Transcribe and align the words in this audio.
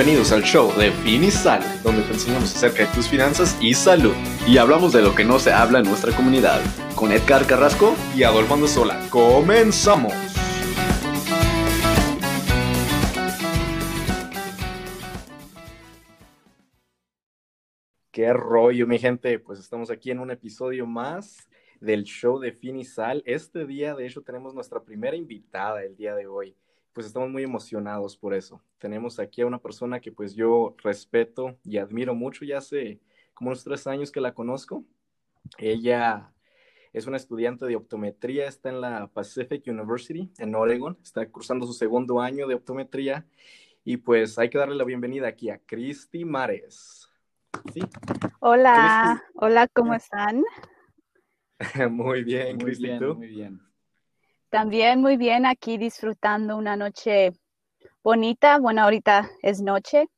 Bienvenidos 0.00 0.32
al 0.32 0.42
show 0.44 0.74
de 0.78 0.92
Fin 0.92 1.24
y 1.24 1.30
Sal, 1.30 1.60
donde 1.82 2.00
te 2.00 2.14
enseñamos 2.14 2.56
acerca 2.56 2.86
de 2.86 2.94
tus 2.94 3.06
finanzas 3.06 3.54
y 3.60 3.74
salud. 3.74 4.14
Y 4.48 4.56
hablamos 4.56 4.94
de 4.94 5.02
lo 5.02 5.14
que 5.14 5.26
no 5.26 5.38
se 5.38 5.52
habla 5.52 5.80
en 5.80 5.84
nuestra 5.84 6.16
comunidad. 6.16 6.58
Con 6.94 7.12
Edgar 7.12 7.46
Carrasco 7.46 7.94
y 8.16 8.22
Adolfo 8.22 8.54
Andosola. 8.54 8.98
¡Comenzamos! 9.10 10.14
Qué 18.10 18.32
rollo, 18.32 18.86
mi 18.86 18.98
gente. 18.98 19.38
Pues 19.38 19.60
estamos 19.60 19.90
aquí 19.90 20.10
en 20.10 20.20
un 20.20 20.30
episodio 20.30 20.86
más 20.86 21.46
del 21.78 22.04
show 22.04 22.38
de 22.38 22.52
Fin 22.52 22.76
y 22.76 22.86
Sal. 22.86 23.22
Este 23.26 23.66
día, 23.66 23.94
de 23.94 24.06
hecho, 24.06 24.22
tenemos 24.22 24.54
nuestra 24.54 24.82
primera 24.82 25.14
invitada 25.14 25.84
el 25.84 25.94
día 25.94 26.14
de 26.14 26.26
hoy 26.26 26.56
pues 26.92 27.06
estamos 27.06 27.30
muy 27.30 27.42
emocionados 27.42 28.16
por 28.16 28.34
eso. 28.34 28.62
Tenemos 28.78 29.18
aquí 29.18 29.42
a 29.42 29.46
una 29.46 29.58
persona 29.58 30.00
que 30.00 30.12
pues 30.12 30.34
yo 30.34 30.74
respeto 30.82 31.58
y 31.64 31.78
admiro 31.78 32.14
mucho, 32.14 32.44
ya 32.44 32.58
hace 32.58 33.00
como 33.34 33.50
unos 33.50 33.64
tres 33.64 33.86
años 33.86 34.10
que 34.10 34.20
la 34.20 34.34
conozco. 34.34 34.84
Ella 35.58 36.32
es 36.92 37.06
una 37.06 37.16
estudiante 37.16 37.66
de 37.66 37.76
optometría, 37.76 38.46
está 38.46 38.68
en 38.70 38.80
la 38.80 39.06
Pacific 39.08 39.62
University 39.66 40.30
en 40.38 40.54
Oregon, 40.54 40.98
está 41.02 41.26
cursando 41.28 41.66
su 41.66 41.72
segundo 41.72 42.20
año 42.20 42.46
de 42.46 42.54
optometría 42.54 43.26
y 43.84 43.96
pues 43.96 44.38
hay 44.38 44.50
que 44.50 44.58
darle 44.58 44.74
la 44.74 44.84
bienvenida 44.84 45.28
aquí 45.28 45.50
a 45.50 45.58
Cristi 45.58 46.24
Mares. 46.24 47.08
¿Sí? 47.72 47.80
Hola, 48.40 49.22
hola, 49.34 49.68
¿cómo 49.68 49.94
están? 49.94 50.42
muy 51.90 52.24
bien, 52.24 52.58
Cristi, 52.58 52.98
¿tú? 52.98 53.14
Muy 53.14 53.28
bien. 53.28 53.69
También 54.50 55.00
muy 55.00 55.16
bien 55.16 55.46
aquí 55.46 55.78
disfrutando 55.78 56.56
una 56.56 56.74
noche 56.74 57.32
bonita. 58.02 58.58
Bueno, 58.58 58.82
ahorita 58.82 59.30
es 59.42 59.62
noche 59.62 60.08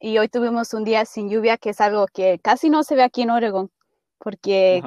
y 0.00 0.16
hoy 0.16 0.28
tuvimos 0.28 0.72
un 0.72 0.82
día 0.82 1.04
sin 1.04 1.28
lluvia, 1.28 1.58
que 1.58 1.70
es 1.70 1.80
algo 1.82 2.06
que 2.06 2.38
casi 2.38 2.70
no 2.70 2.84
se 2.84 2.94
ve 2.96 3.02
aquí 3.02 3.20
en 3.20 3.30
Oregon, 3.30 3.70
porque 4.16 4.82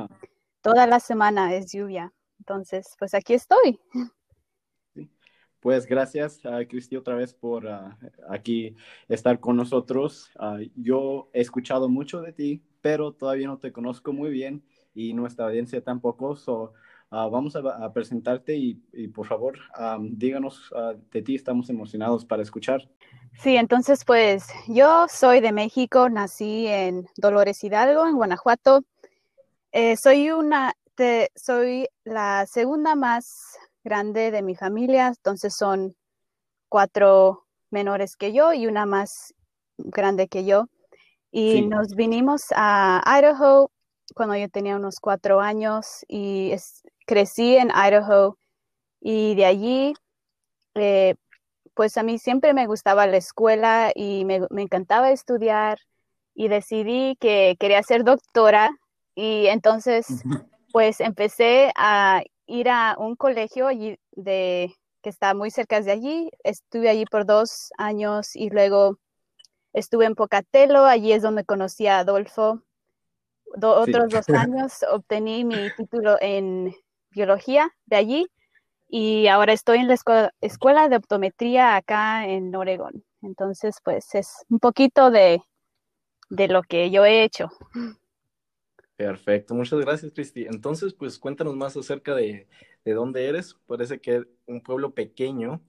toda 0.62 0.88
la 0.88 1.00
semana 1.00 1.54
es 1.54 1.72
lluvia. 1.72 2.12
Entonces, 2.40 2.96
pues 2.98 3.14
aquí 3.14 3.36
estoy. 3.36 3.80
Pues 5.60 5.86
gracias, 5.86 6.44
a 6.44 6.66
Cristi, 6.66 6.96
otra 6.96 7.14
vez 7.14 7.34
por 7.34 7.68
ah, 7.68 7.98
aquí 8.28 8.76
estar 9.08 9.40
con 9.40 9.56
nosotros. 9.56 10.32
Ah, 10.40 10.58
yo 10.76 11.30
he 11.32 11.42
escuchado 11.42 11.90
mucho 11.90 12.22
de 12.22 12.34
ti, 12.34 12.64
pero 12.82 13.14
todavía 13.14 13.46
no 13.48 13.60
te 13.60 13.72
conozco 13.72 14.14
muy 14.14 14.32
bien 14.32 14.64
y 14.96 15.14
nuestra 15.14 15.46
audiencia 15.46 15.84
tampoco. 15.84 16.36
So, 16.36 16.74
Ah, 17.18 17.30
vamos 17.30 17.56
a, 17.56 17.94
presentarte 17.94 18.58
y, 18.58 18.74
por 19.08 19.26
favor 19.26 19.58
díganos 20.02 20.70
ah, 20.76 20.96
de 21.12 21.22
ti, 21.22 21.36
estamos 21.36 21.70
emocionados 21.70 22.26
para 22.26 22.44
escuchar. 22.44 22.90
Sí, 23.40 23.56
entonces 23.56 24.04
pues 24.04 24.48
yo 24.68 25.06
soy 25.08 25.40
de 25.40 25.54
México, 25.54 26.10
nací 26.10 26.68
en 26.68 27.08
Dolores 27.16 27.64
Hidalgo, 27.64 28.06
en 28.06 28.18
Guanajuato. 28.18 28.84
Eh, 29.72 29.96
soy 29.96 30.32
una, 30.32 30.74
soy 31.36 31.88
la 32.04 32.46
segunda 32.48 32.96
más 32.96 33.58
grande 33.86 34.30
de 34.32 34.42
mi 34.42 34.56
familia, 34.56 35.08
entonces 35.08 35.56
son 35.56 35.96
cuatro 36.68 37.46
menores 37.70 38.18
que 38.18 38.34
yo 38.34 38.52
y 38.52 38.68
una 38.68 38.86
más 38.86 39.34
grande 39.78 40.28
que 40.28 40.44
yo. 40.44 40.68
Y 41.32 41.62
nos 41.62 41.96
vinimos 41.96 42.48
a 42.54 43.02
Idaho 43.06 43.72
cuando 44.16 44.36
yo 44.36 44.50
tenía 44.50 44.76
unos 44.78 45.00
cuatro 45.00 45.42
años 45.42 46.06
y 46.08 46.52
es, 46.52 46.84
crecí 47.06 47.58
en 47.58 47.70
Idaho 47.70 48.38
y 49.00 49.36
de 49.36 49.46
allí, 49.46 49.94
eh, 50.74 51.16
pues 51.76 51.98
a 51.98 52.04
mí 52.04 52.18
siempre 52.18 52.54
me 52.54 52.66
gustaba 52.66 53.06
la 53.06 53.18
escuela 53.18 53.92
y 53.94 54.26
me, 54.26 54.42
encantaba 54.58 55.12
estudiar 55.12 55.78
y 56.34 56.48
decidí 56.48 57.18
que 57.20 57.58
quería 57.60 57.84
ser 57.84 58.04
doctora 58.04 58.72
y 59.14 59.48
entonces 59.48 60.24
pues 60.72 61.02
empecé 61.02 61.72
a 61.76 62.24
ir 62.48 62.70
a 62.70 62.96
un 62.98 63.16
colegio 63.16 63.68
allí 63.68 63.98
de, 64.12 64.74
que 65.02 65.10
está 65.10 65.34
muy 65.34 65.52
cerca 65.52 65.82
de 65.82 65.92
allí. 65.92 66.32
Estuve 66.44 66.90
allí 66.90 67.06
por 67.06 67.26
dos 67.26 67.72
años 67.78 68.36
y 68.36 68.50
luego 68.50 68.98
estuve 69.74 70.06
en 70.06 70.16
Pocatello, 70.16 70.86
allí 70.86 71.12
es 71.12 71.22
donde 71.22 71.46
conocí 71.46 71.88
a 71.88 72.00
Adolfo. 72.00 72.64
Otros 73.54 74.10
dos 74.10 74.30
años 74.30 74.86
obtení 74.92 75.46
mi 75.46 75.70
título 75.78 76.18
en 76.20 76.74
biología 77.12 77.72
de 77.86 77.96
allí 77.96 78.28
y 78.88 79.28
ahora 79.28 79.54
estoy 79.54 79.80
en 79.80 79.88
la 79.88 79.96
escuela, 80.42 80.90
de 80.90 80.96
optometría 80.96 81.76
acá 81.76 82.28
en 82.28 82.56
Oregón. 82.56 83.04
Entonces, 83.22 83.78
pues 83.84 84.14
es 84.14 84.46
un 84.50 84.60
poquito 84.60 85.10
de, 85.10 85.42
lo 86.30 86.62
que 86.64 86.92
yo 86.92 87.06
he 87.06 87.24
hecho. 87.24 87.50
Perfecto, 88.96 89.56
muchas 89.56 89.80
gracias, 89.80 90.12
Cristi. 90.14 90.46
Entonces, 90.46 90.94
pues 90.94 91.18
cuéntanos 91.18 91.56
más 91.56 91.76
acerca 91.76 92.14
de, 92.16 92.48
de 92.86 92.94
dónde 92.94 93.28
eres. 93.28 93.56
Parece 93.66 94.00
que 94.00 94.18
es 94.18 94.28
un 94.46 94.62
pueblo 94.62 94.94
pequeño. 94.94 95.62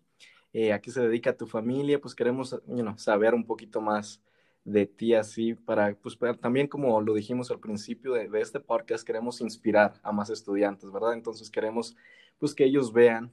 Eh, 0.52 0.72
¿A 0.72 0.80
qué 0.80 0.90
se 0.90 1.00
dedica 1.00 1.36
tu 1.36 1.46
familia? 1.46 2.00
Pues 2.00 2.14
queremos 2.14 2.56
saber 2.96 3.34
un 3.34 3.44
poquito 3.44 3.80
más 3.80 4.22
de 4.66 4.84
ti 4.84 5.14
así 5.14 5.54
para, 5.54 5.94
pues 5.94 6.18
también 6.40 6.66
como 6.66 7.00
lo 7.00 7.14
dijimos 7.14 7.52
al 7.52 7.60
principio 7.60 8.14
de, 8.14 8.28
este 8.40 8.58
podcast, 8.58 9.06
queremos 9.06 9.40
inspirar 9.40 9.94
a 10.02 10.10
más 10.10 10.28
estudiantes, 10.28 10.90
¿verdad? 10.90 11.14
Entonces 11.14 11.50
queremos 11.50 11.96
pues 12.38 12.52
que 12.52 12.64
ellos 12.64 12.92
vean 12.92 13.32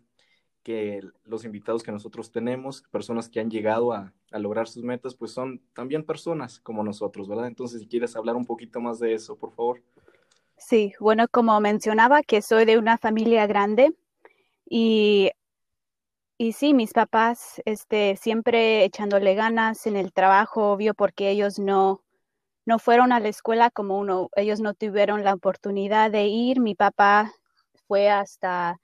que 0.61 1.01
los 1.25 1.43
invitados 1.43 1.81
que 1.81 1.91
nosotros 1.91 2.31
tenemos, 2.31 2.83
personas 2.83 3.29
que 3.29 3.39
han 3.39 3.49
llegado 3.49 3.93
a, 3.93 4.13
a, 4.31 4.39
lograr 4.39 4.67
sus 4.67 4.83
metas, 4.83 5.15
pues 5.15 5.31
son 5.31 5.59
también 5.73 6.05
personas 6.05 6.59
como 6.59 6.83
nosotros, 6.83 7.27
¿verdad? 7.27 7.47
Entonces, 7.47 7.81
si 7.81 7.87
quieres 7.87 8.15
hablar 8.15 8.37
un 8.37 8.45
poquito 8.45 8.79
más 8.79 8.99
de 8.99 9.13
eso, 9.13 9.35
por 9.35 9.51
favor. 9.51 9.81
Sí, 10.55 10.93
bueno, 10.99 11.27
como 11.27 11.59
mencionaba, 11.59 12.21
que 12.21 12.41
soy 12.41 12.63
de 12.63 12.77
una 12.77 12.97
familia 12.97 13.45
grande 13.47 13.93
y 14.69 15.31
y 16.37 16.53
sí, 16.53 16.73
mis 16.73 16.93
papás, 16.93 17.61
este, 17.65 18.15
siempre 18.17 18.83
echándole 18.85 19.35
ganas 19.35 19.85
en 19.87 19.95
el 19.95 20.11
trabajo, 20.13 20.71
obvio, 20.71 20.93
porque 20.93 21.29
ellos 21.29 21.59
no, 21.59 22.01
no 22.65 22.79
fueron 22.79 23.11
a 23.13 23.19
la 23.21 23.29
escuela 23.29 23.71
como 23.71 23.99
uno, 23.99 24.29
ellos 24.35 24.61
no 24.61 24.73
tuvieron 24.75 25.23
la 25.23 25.33
oportunidad 25.35 26.11
de 26.11 26.25
ir. 26.27 26.59
Mi 26.61 26.75
papá 26.75 27.33
fue 27.87 28.09
hasta, 28.11 28.77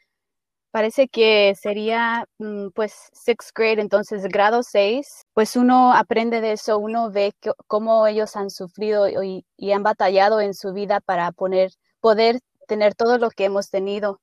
parece 0.71 1.07
que 1.09 1.55
sería, 1.61 2.25
mm, 2.39 2.69
pues, 2.75 2.93
sixth 3.13 3.51
grade, 3.55 3.81
entonces 3.81 4.23
grado 4.25 4.63
seis. 4.63 5.23
Pues 5.33 5.55
uno 5.55 5.93
aprende 5.93 6.41
de 6.41 6.53
eso, 6.53 6.77
uno 6.79 7.11
ve 7.11 7.33
cómo 7.67 8.07
ellos 8.07 8.35
han 8.37 8.49
sufrido 8.51 9.09
y, 9.23 9.45
y 9.57 9.71
han 9.73 9.83
batallado 9.83 10.41
en 10.41 10.53
su 10.55 10.73
vida 10.73 11.01
para 11.01 11.31
poner, 11.33 11.71
poder 12.01 12.39
tener 12.67 12.95
todo 12.95 13.17
lo 13.19 13.29
que 13.31 13.45
hemos 13.45 13.69
tenido 13.71 14.19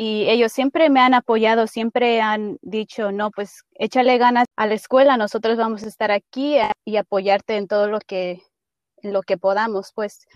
y 0.00 0.30
ellos 0.30 0.52
siempre 0.52 0.90
me 0.90 1.00
han 1.00 1.12
apoyado, 1.12 1.66
siempre 1.66 2.20
han 2.20 2.56
dicho, 2.62 3.10
no, 3.10 3.32
pues 3.32 3.64
échale 3.74 4.16
ganas 4.16 4.46
a 4.54 4.68
la 4.68 4.74
escuela, 4.74 5.16
nosotros 5.16 5.58
vamos 5.58 5.82
a 5.82 5.88
estar 5.88 6.12
aquí 6.12 6.56
y 6.84 6.96
apoyarte 6.96 7.56
en 7.56 7.66
todo 7.66 7.88
lo 7.88 7.98
que, 7.98 8.40
en 9.02 9.12
lo 9.12 9.22
que 9.22 9.36
podamos, 9.36 9.90
pues. 9.92 10.28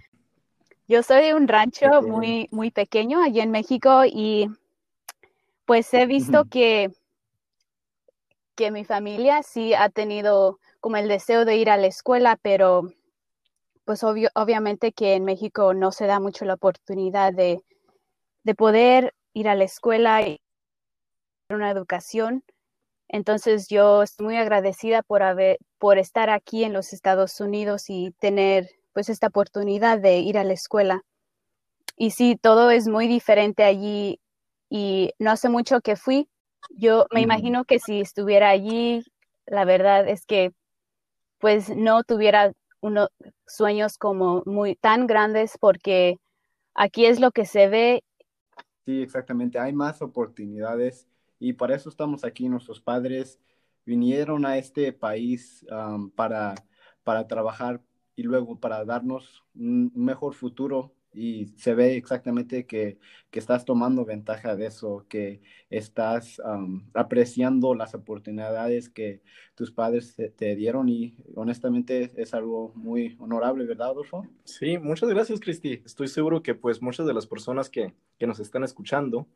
Yo 0.88 1.04
soy 1.04 1.22
de 1.22 1.34
un 1.34 1.46
rancho 1.46 2.02
muy, 2.02 2.48
muy 2.50 2.72
pequeño 2.72 3.22
allí 3.22 3.38
en 3.38 3.52
México 3.52 4.02
y 4.04 4.48
pues 5.64 5.94
he 5.94 6.06
visto 6.06 6.46
que, 6.46 6.90
que 8.56 8.72
mi 8.72 8.84
familia 8.84 9.44
sí 9.44 9.74
ha 9.74 9.90
tenido 9.90 10.58
como 10.80 10.96
el 10.96 11.06
deseo 11.06 11.44
de 11.44 11.56
ir 11.56 11.70
a 11.70 11.76
la 11.76 11.86
escuela, 11.86 12.36
pero 12.42 12.92
pues 13.84 14.02
obviamente 14.02 14.90
que 14.90 15.14
en 15.14 15.24
México 15.24 15.72
no 15.72 15.92
se 15.92 16.06
da 16.06 16.18
mucho 16.18 16.44
la 16.46 16.54
oportunidad 16.54 17.32
de, 17.32 17.62
de 18.42 18.54
poder 18.56 19.14
ir 19.34 19.48
a 19.48 19.54
la 19.54 19.64
escuela 19.64 20.22
y 20.26 20.40
una 21.50 21.70
educación. 21.70 22.44
Entonces 23.08 23.68
yo 23.68 24.02
estoy 24.02 24.26
muy 24.26 24.36
agradecida 24.36 25.02
por 25.02 25.22
haber, 25.22 25.58
por 25.78 25.98
estar 25.98 26.30
aquí 26.30 26.64
en 26.64 26.72
los 26.72 26.92
Estados 26.92 27.40
Unidos 27.40 27.84
y 27.88 28.12
tener 28.18 28.70
pues 28.92 29.08
esta 29.08 29.28
oportunidad 29.28 29.98
de 29.98 30.18
ir 30.18 30.38
a 30.38 30.44
la 30.44 30.54
escuela. 30.54 31.02
Y 31.96 32.10
sí, 32.10 32.36
todo 32.40 32.70
es 32.70 32.88
muy 32.88 33.06
diferente 33.06 33.64
allí 33.64 34.20
y 34.70 35.12
no 35.18 35.30
hace 35.30 35.48
mucho 35.48 35.80
que 35.80 35.96
fui. 35.96 36.28
Yo 36.70 37.06
me 37.12 37.20
imagino 37.20 37.64
que 37.64 37.78
si 37.78 38.00
estuviera 38.00 38.48
allí, 38.50 39.04
la 39.46 39.64
verdad 39.64 40.08
es 40.08 40.24
que 40.24 40.52
pues 41.38 41.68
no 41.76 42.04
tuviera 42.04 42.52
unos 42.80 43.08
sueños 43.46 43.98
como 43.98 44.42
muy 44.46 44.76
tan 44.76 45.06
grandes 45.06 45.58
porque 45.60 46.18
aquí 46.74 47.06
es 47.06 47.20
lo 47.20 47.32
que 47.32 47.44
se 47.44 47.68
ve 47.68 48.04
Sí, 48.84 49.00
exactamente. 49.02 49.58
Hay 49.58 49.72
más 49.72 50.02
oportunidades 50.02 51.06
y 51.38 51.52
para 51.52 51.76
eso 51.76 51.88
estamos 51.88 52.24
aquí. 52.24 52.48
Nuestros 52.48 52.80
padres 52.80 53.40
vinieron 53.84 54.44
a 54.44 54.58
este 54.58 54.92
país 54.92 55.64
para, 56.16 56.54
para 57.04 57.26
trabajar 57.28 57.80
y 58.16 58.24
luego 58.24 58.58
para 58.58 58.84
darnos 58.84 59.44
un 59.54 59.92
mejor 59.94 60.34
futuro 60.34 60.94
y 61.14 61.46
se 61.56 61.74
ve 61.74 61.96
exactamente 61.96 62.66
que, 62.66 62.98
que, 63.30 63.38
estás 63.38 63.64
tomando 63.64 64.04
ventaja 64.04 64.56
de 64.56 64.66
eso, 64.66 65.04
que 65.08 65.40
estás 65.70 66.40
apreciando 66.94 67.74
las 67.74 67.94
oportunidades 67.94 68.88
que 68.88 69.20
tus 69.54 69.70
padres 69.70 70.16
te, 70.36 70.56
dieron 70.56 70.88
y 70.88 71.16
honestamente 71.34 72.12
es 72.16 72.34
algo 72.34 72.72
muy 72.74 73.16
honorable, 73.18 73.66
¿verdad, 73.66 73.88
Adolfo? 73.88 74.26
Sí, 74.44 74.78
muchas 74.78 75.08
gracias, 75.10 75.40
Cristi. 75.40 75.82
Estoy 75.84 76.08
seguro 76.08 76.42
que 76.42 76.54
pues 76.54 76.80
muchas 76.80 77.06
de 77.06 77.14
las 77.14 77.26
personas 77.26 77.68
que, 77.68 77.94
que 78.18 78.26
nos 78.26 78.40
están 78.40 78.64
escuchando 78.64 79.26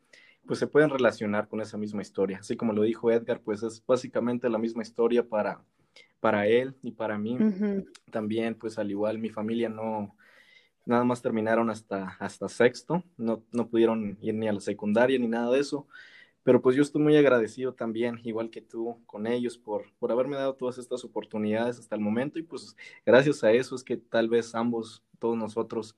pues 0.47 0.59
se 0.59 0.67
pueden 0.67 0.89
relacionar 0.89 1.47
con 1.47 1.61
esa 1.61 1.77
misma 1.77 2.01
historia. 2.01 2.39
Así 2.39 2.55
como 2.55 2.73
lo 2.73 2.83
dijo 2.83 3.11
Edgar, 3.11 3.41
pues 3.41 3.61
es 3.61 3.85
básicamente 3.85 4.49
la 4.49 4.57
misma 4.57 4.81
historia 4.81 5.27
para, 5.27 5.61
para 6.19 6.47
él 6.47 6.73
y 6.81 6.93
para 6.93 7.17
mí. 7.17 7.37
También, 8.09 8.55
pues 8.55 8.79
al 8.79 8.89
igual, 8.89 9.19
mi 9.19 9.29
familia 9.29 9.69
no, 9.69 10.15
nada 10.87 11.03
más 11.03 11.21
terminaron 11.21 11.69
hasta, 11.69 12.15
hasta 12.19 12.49
sexto, 12.49 13.03
no, 13.17 13.43
no 13.51 13.67
pudieron 13.67 14.17
ir 14.21 14.33
ni 14.33 14.47
a 14.47 14.53
la 14.53 14.61
secundaria 14.61 15.19
ni 15.19 15.27
nada 15.27 15.51
de 15.51 15.59
eso. 15.59 15.85
Pero 16.43 16.61
pues 16.61 16.77
yo 16.77 16.81
estoy 16.81 17.01
muy 17.01 17.17
agradecido 17.17 17.73
también, 17.73 18.21
igual 18.23 18.49
que 18.49 18.61
tú, 18.61 19.03
con 19.05 19.27
ellos 19.27 19.57
por, 19.57 19.83
por 19.99 20.13
haberme 20.13 20.37
dado 20.37 20.55
todas 20.55 20.77
estas 20.77 21.03
oportunidades 21.03 21.77
hasta 21.77 21.95
el 21.95 22.01
momento 22.01 22.39
y 22.39 22.43
pues 22.43 22.73
gracias 23.05 23.43
a 23.43 23.51
eso 23.51 23.75
es 23.75 23.83
que 23.83 23.97
tal 23.97 24.29
vez 24.29 24.55
ambos, 24.55 25.03
todos 25.19 25.35
nosotros, 25.35 25.97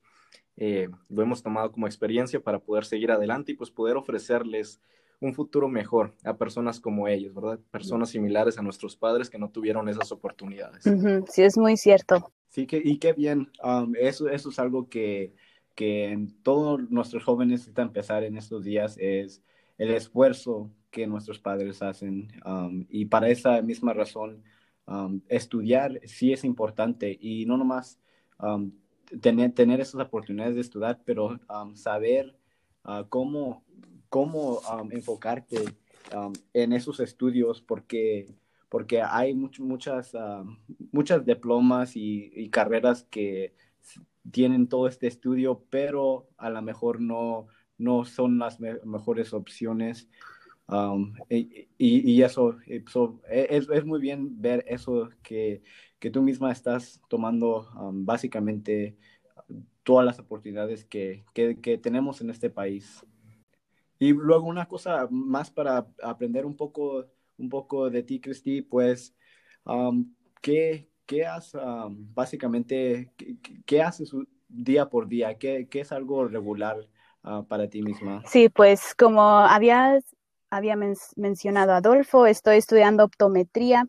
eh, 0.56 0.88
lo 1.08 1.22
hemos 1.22 1.44
tomado 1.44 1.70
como 1.70 1.86
experiencia 1.86 2.42
para 2.42 2.58
poder 2.58 2.84
seguir 2.84 3.12
adelante 3.12 3.52
y 3.52 3.54
pues 3.54 3.70
poder 3.70 3.96
ofrecerles 3.96 4.80
un 5.20 5.34
futuro 5.34 5.68
mejor 5.68 6.16
a 6.24 6.36
personas 6.36 6.80
como 6.80 7.06
ellos, 7.06 7.32
¿verdad? 7.32 7.60
Personas 7.70 8.10
similares 8.10 8.58
a 8.58 8.62
nuestros 8.62 8.96
padres 8.96 9.30
que 9.30 9.38
no 9.38 9.50
tuvieron 9.50 9.88
esas 9.88 10.10
oportunidades. 10.10 10.82
Sí, 11.28 11.42
es 11.42 11.56
muy 11.56 11.76
cierto. 11.76 12.32
Sí, 12.50 12.66
que, 12.66 12.82
y 12.84 12.98
qué 12.98 13.12
bien. 13.12 13.48
Um, 13.62 13.94
eso, 13.96 14.28
eso 14.28 14.50
es 14.50 14.58
algo 14.58 14.88
que, 14.88 15.32
que 15.76 16.26
todos 16.42 16.90
nuestros 16.90 17.22
jóvenes 17.24 17.60
necesitan 17.60 17.86
empezar 17.86 18.24
en 18.24 18.36
estos 18.36 18.64
días, 18.64 18.96
es 18.98 19.42
el 19.78 19.92
esfuerzo 19.92 20.68
que 20.90 21.06
nuestros 21.06 21.38
padres 21.38 21.80
hacen. 21.80 22.28
Um, 22.44 22.84
y 22.90 23.04
para 23.04 23.28
esa 23.28 23.62
misma 23.62 23.92
razón, 23.92 24.42
um, 24.86 25.20
estudiar 25.28 26.00
sí 26.04 26.32
es 26.32 26.44
importante 26.44 27.16
y 27.20 27.46
no 27.46 27.56
nomás 27.56 27.98
tener, 29.20 29.52
tener 29.52 29.80
esas 29.80 30.00
oportunidades 30.00 30.56
de 30.56 30.62
estudiar, 30.62 31.00
pero 31.04 31.38
saber 31.74 32.34
uh, 32.84 33.04
cómo, 33.08 33.62
cómo 34.08 34.60
enfocarte 34.90 35.58
en 36.52 36.72
esos 36.72 36.98
estudios, 36.98 37.60
porque 37.60 38.26
porque 38.70 39.02
hay 39.02 39.34
muchas, 39.34 40.14
ah, 40.14 40.44
muchas 40.92 41.26
diplomas 41.26 41.92
y, 41.96 42.48
carreras 42.50 43.04
que 43.10 43.54
tienen 44.30 44.68
todo 44.68 44.86
este 44.86 45.08
estudio, 45.08 45.64
pero 45.70 46.28
a 46.38 46.48
lo 46.50 46.62
mejor 46.62 47.00
no, 47.00 47.48
no 47.76 48.04
son 48.04 48.38
las 48.38 48.60
mejores 48.60 49.34
opciones. 49.34 50.08
Um, 50.68 51.14
y, 51.28 52.22
eso, 52.22 52.58
e, 52.64 52.84
es, 53.50 53.68
es, 53.68 53.84
muy 53.84 54.00
bien 54.00 54.40
ver 54.40 54.64
eso 54.68 55.10
que, 55.20 55.62
que 55.98 56.10
tú 56.10 56.22
misma 56.22 56.52
estás 56.52 57.00
tomando 57.08 57.68
um, 57.72 58.06
básicamente 58.06 58.96
todas 59.82 60.06
las 60.06 60.20
oportunidades 60.20 60.84
que, 60.84 61.24
que, 61.34 61.78
tenemos 61.78 62.20
en 62.20 62.30
este 62.30 62.50
país. 62.50 63.04
Y 63.98 64.12
luego 64.12 64.46
una 64.46 64.66
cosa 64.66 65.08
más 65.10 65.50
para 65.50 65.88
aprender 66.02 66.46
un 66.46 66.56
poco 66.56 67.06
un 67.40 67.48
poco 67.48 67.90
de 67.90 68.02
ti, 68.02 68.20
Cristi, 68.20 68.62
pues, 68.62 69.16
¿qué, 70.40 70.88
¿qué, 71.06 71.26
haces 71.26 71.60
básicamente, 71.88 73.12
qué, 73.66 73.82
haces 73.82 74.12
día 74.48 74.88
por 74.88 75.08
día? 75.08 75.38
¿Qué, 75.38 75.68
qué 75.68 75.80
es 75.80 75.92
algo 75.92 76.28
regular 76.28 76.76
ah, 77.22 77.44
para 77.48 77.68
ti 77.68 77.82
misma? 77.82 78.22
Sí, 78.26 78.48
pues 78.48 78.94
como 78.94 79.22
había, 79.22 79.98
había 80.50 80.76
mencionado 81.16 81.72
Adolfo, 81.72 82.26
estoy 82.26 82.58
estudiando 82.58 83.04
optometría. 83.04 83.88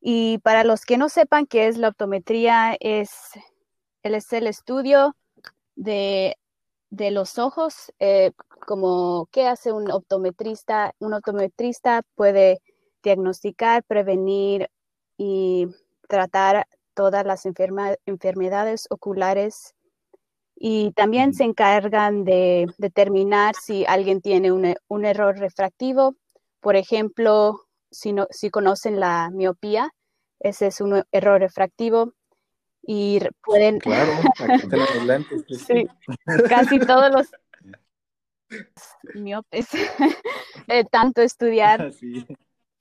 Y 0.00 0.38
para 0.38 0.64
los 0.64 0.86
que 0.86 0.96
no 0.96 1.10
sepan 1.10 1.46
qué 1.46 1.68
es 1.68 1.76
la 1.76 1.88
optometría, 1.88 2.74
es, 2.80 3.10
es 4.02 4.32
el 4.32 4.46
estudio 4.46 5.14
de, 5.76 6.38
de 6.88 7.10
los 7.10 7.38
ojos, 7.38 7.92
eh, 7.98 8.32
como 8.66 9.28
qué 9.30 9.46
hace 9.46 9.72
un 9.72 9.90
optometrista. 9.90 10.94
Un 10.98 11.14
optometrista 11.14 12.02
puede 12.14 12.60
diagnosticar, 13.02 13.82
prevenir 13.84 14.70
y 15.16 15.66
tratar 16.08 16.66
todas 16.94 17.24
las 17.24 17.46
enfermedades 17.46 18.86
oculares 18.90 19.74
y 20.62 20.92
también 20.92 21.32
se 21.32 21.44
encargan 21.44 22.24
de 22.24 22.66
determinar 22.76 23.54
si 23.54 23.86
alguien 23.86 24.20
tiene 24.20 24.52
un, 24.52 25.04
error 25.06 25.38
refractivo. 25.38 26.16
Por 26.60 26.76
ejemplo, 26.76 27.62
si, 27.90 28.12
no, 28.12 28.26
si 28.30 28.50
conocen 28.50 29.00
la 29.00 29.30
miopía, 29.32 29.90
ese 30.38 30.66
es 30.66 30.82
un 30.82 31.02
error 31.12 31.40
refractivo 31.40 32.12
y 32.82 33.20
pueden... 33.42 33.78
Claro, 33.78 34.12
aquí 34.38 34.68
tenemos 34.68 35.04
lentes. 35.06 35.44
sí, 35.66 35.86
casi 36.46 36.78
todos 36.78 37.10
los 37.10 37.30
miopes, 39.14 39.66
de 40.66 40.84
tanto 40.90 41.22
estudiar, 41.22 41.90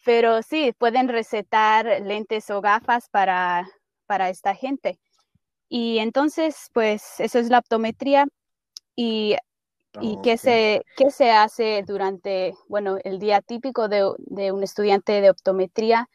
pero 0.09 0.41
sí, 0.41 0.73
pueden 0.75 1.07
recetar 1.07 2.01
lentes 2.01 2.49
o 2.49 2.61
gafas 2.61 3.09
para, 3.09 3.69
para 4.07 4.31
esta 4.31 4.55
gente. 4.55 4.99
Y 5.69 5.99
entonces, 5.99 6.71
pues 6.73 7.19
eso 7.19 7.37
es 7.37 7.51
la 7.51 7.59
optometría. 7.59 8.25
Y, 8.95 9.35
y 10.01 10.17
qué, 10.23 10.37
se, 10.37 10.83
qué 10.97 11.11
se 11.11 11.29
hace 11.29 11.83
durante, 11.85 12.55
bueno, 12.67 12.97
el 13.03 13.19
día 13.19 13.41
típico 13.43 13.87
de, 13.87 14.11
de, 14.17 14.51
un 14.51 14.63
estudiante 14.63 15.21
de 15.21 15.29
optometría. 15.29 16.09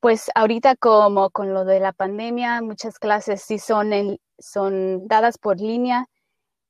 Pues 0.00 0.30
ahorita 0.34 0.76
como 0.76 1.30
con 1.30 1.54
lo 1.54 1.64
de 1.64 1.80
la 1.80 1.94
pandemia, 1.94 2.60
muchas 2.60 2.98
clases 2.98 3.40
sí 3.40 3.58
son, 3.58 3.94
en, 3.94 4.18
son 4.38 5.08
dadas 5.08 5.38
por 5.38 5.58
línea. 5.58 6.10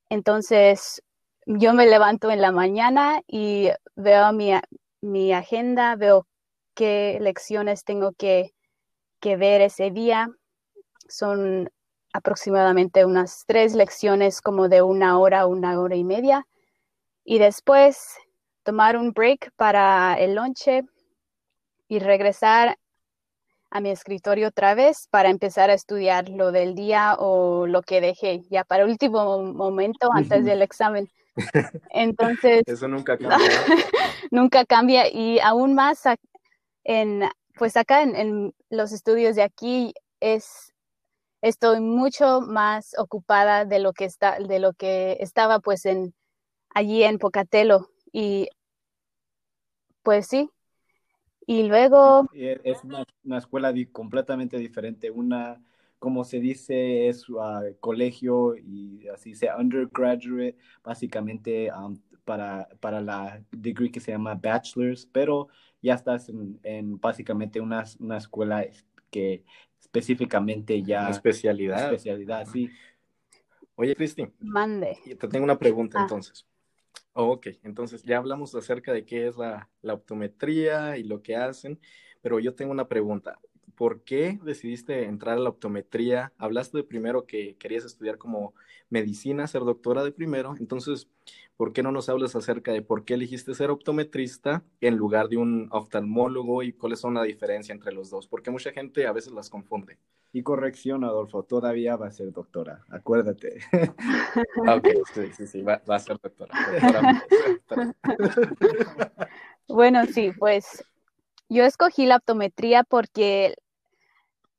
Entonces, 0.08 1.02
yo 1.46 1.74
me 1.74 1.88
levanto 1.88 2.30
en 2.30 2.40
la 2.40 2.52
mañana 2.52 3.22
y 3.26 3.70
veo 3.96 4.32
mi, 4.32 4.52
mi 5.00 5.32
agenda, 5.32 5.96
veo 5.96 6.28
qué 6.74 7.18
lecciones 7.20 7.84
tengo 7.84 8.12
que, 8.12 8.52
ver 9.22 9.62
ese 9.62 9.90
día. 9.90 10.28
Son 11.08 11.70
aproximadamente 12.12 13.06
unas 13.06 13.44
tres 13.46 13.74
lecciones 13.74 14.42
como 14.42 14.68
de 14.68 14.82
una 14.82 15.18
hora, 15.18 15.46
una 15.46 15.80
hora 15.80 15.96
y 15.96 16.04
media. 16.04 16.46
Y 17.24 17.38
después 17.38 18.16
tomar 18.64 18.98
un 18.98 19.12
break 19.12 19.50
para 19.56 20.14
el 20.18 20.34
lonche 20.34 20.82
y 21.88 22.00
regresar 22.00 22.76
a 23.70 23.80
mi 23.80 23.90
escritorio 23.90 24.48
otra 24.48 24.74
vez 24.74 25.08
para 25.10 25.30
empezar 25.30 25.70
a 25.70 25.74
estudiar 25.74 26.28
lo 26.28 26.52
del 26.52 26.74
día 26.74 27.16
o 27.18 27.66
lo 27.66 27.82
que 27.82 28.00
dejé 28.00 28.42
ya 28.50 28.62
para 28.62 28.84
último 28.84 29.42
momento 29.42 30.10
antes 30.12 30.44
del 30.44 30.60
examen. 30.60 31.08
Entonces... 31.90 32.62
Eso 32.66 32.88
nunca 32.88 33.16
cambia. 33.18 33.38
nunca 34.30 34.64
cambia 34.64 35.08
y 35.08 35.40
aún 35.40 35.74
más 35.74 36.06
en, 36.84 37.22
pues 37.56 37.76
acá 37.76 38.02
en, 38.02 38.54
los 38.70 38.92
estudios 38.92 39.36
de 39.36 39.42
aquí 39.42 39.94
es, 40.20 40.72
estoy 41.40 41.80
mucho 41.80 42.40
más 42.40 42.94
ocupada 42.98 43.64
de 43.64 43.78
lo 43.78 43.92
que 43.92 44.04
está, 44.04 44.38
de 44.38 44.58
lo 44.58 44.74
que 44.74 45.16
estaba 45.20 45.60
pues 45.60 45.86
en, 45.86 46.14
allí 46.70 47.02
en 47.02 47.18
Pocatello 47.18 47.90
y 48.12 48.48
pues 50.02 50.26
sí. 50.26 50.50
Y 51.46 51.64
luego... 51.64 52.28
Es 52.32 52.82
una, 52.84 53.04
escuela 53.38 53.72
completamente 53.92 54.56
diferente, 54.56 55.10
una, 55.10 55.62
como 55.98 56.24
se 56.24 56.40
dice, 56.40 57.08
es 57.08 57.28
uh, 57.28 57.76
colegio 57.80 58.56
y 58.56 59.06
así 59.08 59.34
sea 59.34 59.56
undergraduate, 59.56 60.56
básicamente 60.82 61.70
um, 61.72 62.00
para, 62.24 62.68
para 62.80 63.00
la 63.00 63.42
degree 63.50 63.90
que 63.90 64.00
se 64.00 64.12
llama 64.12 64.34
bachelor's, 64.34 65.06
pero 65.06 65.48
ya 65.84 65.94
estás 65.94 66.30
en, 66.30 66.98
básicamente 66.98 67.60
una, 67.60 67.84
una, 68.00 68.16
escuela 68.16 68.66
que 69.10 69.44
específicamente 69.78 70.82
ya... 70.82 71.02
Una 71.02 71.10
especialidad. 71.10 71.84
Especialidad, 71.84 72.46
sí. 72.46 72.70
Oye, 73.74 73.94
Cristi. 73.94 74.26
Mande. 74.40 74.96
Te 75.04 75.28
tengo 75.28 75.44
una 75.44 75.58
pregunta 75.58 75.98
ah. 75.98 76.02
entonces. 76.02 76.46
Oh, 77.12 77.32
ok, 77.32 77.48
entonces 77.62 78.02
ya 78.02 78.16
hablamos 78.16 78.54
acerca 78.54 78.94
de 78.94 79.04
qué 79.04 79.28
es 79.28 79.36
la, 79.36 79.68
la 79.82 79.92
optometría 79.92 80.96
y 80.96 81.04
lo 81.04 81.22
que 81.22 81.36
hacen, 81.36 81.78
pero 82.22 82.40
yo 82.40 82.54
tengo 82.54 82.72
una 82.72 82.88
pregunta. 82.88 83.38
¿Por 83.74 84.02
qué 84.02 84.38
decidiste 84.42 85.04
entrar 85.04 85.36
a 85.36 85.40
la 85.40 85.50
optometría? 85.50 86.32
Hablaste 86.38 86.78
de 86.78 86.84
primero 86.84 87.26
que 87.26 87.56
querías 87.56 87.84
estudiar 87.84 88.18
como 88.18 88.54
medicina, 88.90 89.46
ser 89.46 89.62
doctora 89.62 90.04
de 90.04 90.12
primero, 90.12 90.54
entonces, 90.58 91.08
¿por 91.56 91.72
qué 91.72 91.82
no 91.82 91.92
nos 91.92 92.08
hablas 92.08 92.36
acerca 92.36 92.72
de 92.72 92.82
por 92.82 93.04
qué 93.04 93.14
elegiste 93.14 93.54
ser 93.54 93.70
optometrista 93.70 94.64
en 94.80 94.96
lugar 94.96 95.28
de 95.28 95.36
un 95.36 95.68
oftalmólogo 95.70 96.62
y 96.62 96.72
cuáles 96.72 97.00
son 97.00 97.14
la 97.14 97.22
diferencia 97.22 97.72
entre 97.72 97.92
los 97.92 98.10
dos? 98.10 98.26
Porque 98.26 98.50
mucha 98.50 98.72
gente 98.72 99.06
a 99.06 99.12
veces 99.12 99.32
las 99.32 99.50
confunde. 99.50 99.98
Y 100.32 100.42
corrección, 100.42 101.04
Adolfo, 101.04 101.44
todavía 101.44 101.96
va 101.96 102.08
a 102.08 102.10
ser 102.10 102.32
doctora, 102.32 102.84
acuérdate. 102.88 103.60
ok, 104.68 104.88
sí, 105.14 105.32
sí, 105.36 105.46
sí, 105.46 105.62
va, 105.62 105.80
a 105.86 105.98
ser 106.00 106.18
doctora. 106.20 106.54
bueno, 109.68 110.04
sí, 110.06 110.32
pues 110.36 110.84
yo 111.48 111.64
escogí 111.64 112.06
la 112.06 112.16
optometría 112.16 112.84
porque, 112.84 113.54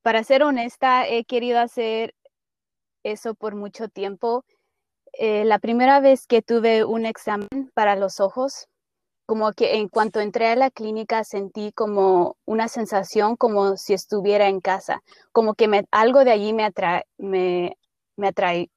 para 0.02 0.24
ser 0.24 0.44
honesta, 0.44 1.08
he 1.08 1.26
querido 1.26 1.60
hacer 1.60 2.14
eso 3.04 3.36
por 3.36 3.56
mucho 3.56 3.88
tiempo. 3.88 4.46
Eh, 5.14 5.46
la 5.46 5.60
primera 5.60 6.00
vez 6.00 6.28
que 6.28 6.42
tuve 6.42 6.84
un 6.84 7.06
examen 7.06 7.72
para 7.74 7.96
los 7.96 8.20
ojos, 8.20 8.68
como 9.26 9.52
que 9.54 9.78
en 9.78 9.90
cuanto 9.90 10.20
entré 10.20 10.48
a 10.48 10.56
la 10.56 10.70
clínica 10.70 11.24
sentí 11.24 11.72
como 11.72 12.38
una 12.46 12.68
sensación 12.68 13.36
como 13.36 13.78
si 13.78 13.94
estuviera 13.94 14.48
en 14.48 14.62
casa, 14.62 15.02
como 15.32 15.56
que 15.56 15.68
me, 15.68 15.86
algo 15.92 16.24
de 16.24 16.32
allí 16.32 16.54
me 16.54 16.64
atrae, 16.64 17.06
me, 17.18 17.78
me 18.18 18.28
atrae, 18.28 18.70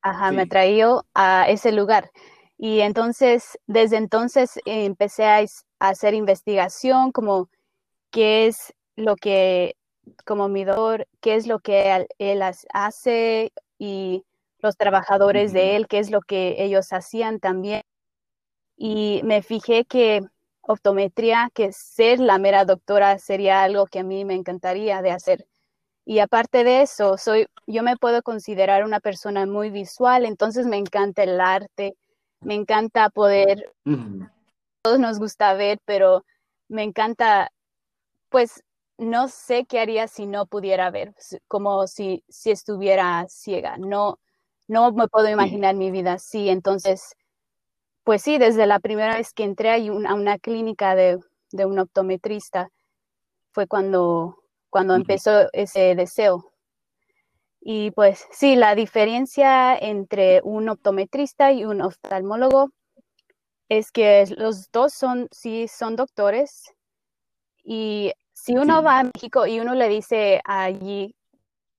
ajá, 0.00 0.30
me 0.32 0.42
atraíó 0.42 1.04
a 1.14 1.46
ese 1.48 1.72
lugar. 1.72 2.10
Y 2.58 2.80
entonces, 2.80 3.58
desde 3.66 3.96
entonces 3.96 4.60
empecé 4.66 5.24
a, 5.24 5.44
hacer 5.80 6.14
investigación 6.14 7.12
como 7.12 7.48
qué 8.10 8.48
es 8.48 8.74
lo 8.96 9.16
que, 9.16 9.76
como 10.26 10.48
mi 10.48 10.64
doctor, 10.64 11.06
qué 11.20 11.36
es 11.36 11.46
lo 11.46 11.60
que 11.60 12.06
él, 12.18 12.42
hace 12.72 13.52
y 13.78 14.24
los 14.60 14.76
trabajadores 14.76 15.52
de 15.52 15.76
él, 15.76 15.86
qué 15.86 16.00
es 16.00 16.10
lo 16.10 16.20
que 16.20 16.56
ellos 16.58 16.92
hacían 16.92 17.38
también 17.38 17.82
y 18.78 19.20
me 19.24 19.42
fijé 19.42 19.84
que 19.84 20.22
optometría, 20.62 21.50
que 21.52 21.72
ser 21.72 22.20
la 22.20 22.38
mera 22.38 22.64
doctora 22.64 23.18
sería 23.18 23.62
algo 23.62 23.86
que 23.86 23.98
a 23.98 24.04
mí 24.04 24.24
me 24.24 24.34
encantaría 24.34 25.02
de 25.02 25.10
hacer. 25.10 25.46
Y 26.04 26.20
aparte 26.20 26.64
de 26.64 26.82
eso, 26.82 27.18
soy, 27.18 27.46
yo 27.66 27.82
me 27.82 27.96
puedo 27.96 28.22
considerar 28.22 28.84
una 28.84 29.00
persona 29.00 29.46
muy 29.46 29.70
visual, 29.70 30.24
entonces 30.24 30.66
me 30.66 30.78
encanta 30.78 31.24
el 31.24 31.40
arte, 31.40 31.96
me 32.40 32.54
encanta 32.54 33.10
poder, 33.10 33.72
todos 34.82 34.98
nos 34.98 35.18
gusta 35.18 35.54
ver, 35.54 35.80
pero 35.84 36.24
me 36.68 36.82
encanta, 36.82 37.50
pues 38.28 38.62
no 38.96 39.28
sé 39.28 39.64
qué 39.66 39.80
haría 39.80 40.08
si 40.08 40.26
no 40.26 40.46
pudiera 40.46 40.90
ver, 40.90 41.14
como 41.46 41.86
si, 41.86 42.24
si 42.28 42.50
estuviera 42.50 43.26
ciega. 43.28 43.76
No, 43.78 44.18
no 44.66 44.92
me 44.92 45.08
puedo 45.08 45.28
imaginar 45.28 45.74
mi 45.74 45.90
vida 45.90 46.14
así, 46.14 46.48
entonces 46.48 47.14
pues 48.08 48.22
sí, 48.22 48.38
desde 48.38 48.66
la 48.66 48.80
primera 48.80 49.16
vez 49.16 49.34
que 49.34 49.44
entré 49.44 49.70
a 49.70 49.92
una, 49.92 50.38
clínica 50.38 50.94
de, 50.94 51.18
un 51.52 51.78
optometrista 51.78 52.70
fue 53.52 53.66
cuando, 53.66 54.38
cuando 54.70 54.94
empezó 54.94 55.52
ese 55.52 55.94
deseo. 55.94 56.47
Y 57.60 57.90
pues 57.90 58.26
sí, 58.30 58.56
la 58.56 58.74
diferencia 58.74 59.76
entre 59.76 60.40
un 60.42 60.68
optometrista 60.68 61.52
y 61.52 61.64
un 61.64 61.82
oftalmólogo 61.82 62.70
es 63.68 63.92
que 63.92 64.24
los 64.36 64.70
dos 64.70 64.92
son, 64.92 65.28
sí, 65.30 65.68
son 65.68 65.96
doctores. 65.96 66.72
Y 67.64 68.12
si 68.32 68.56
uno 68.56 68.82
va 68.82 69.00
a 69.00 69.04
México 69.04 69.46
y 69.46 69.60
uno 69.60 69.74
le 69.74 69.88
dice 69.88 70.40
allí 70.44 71.14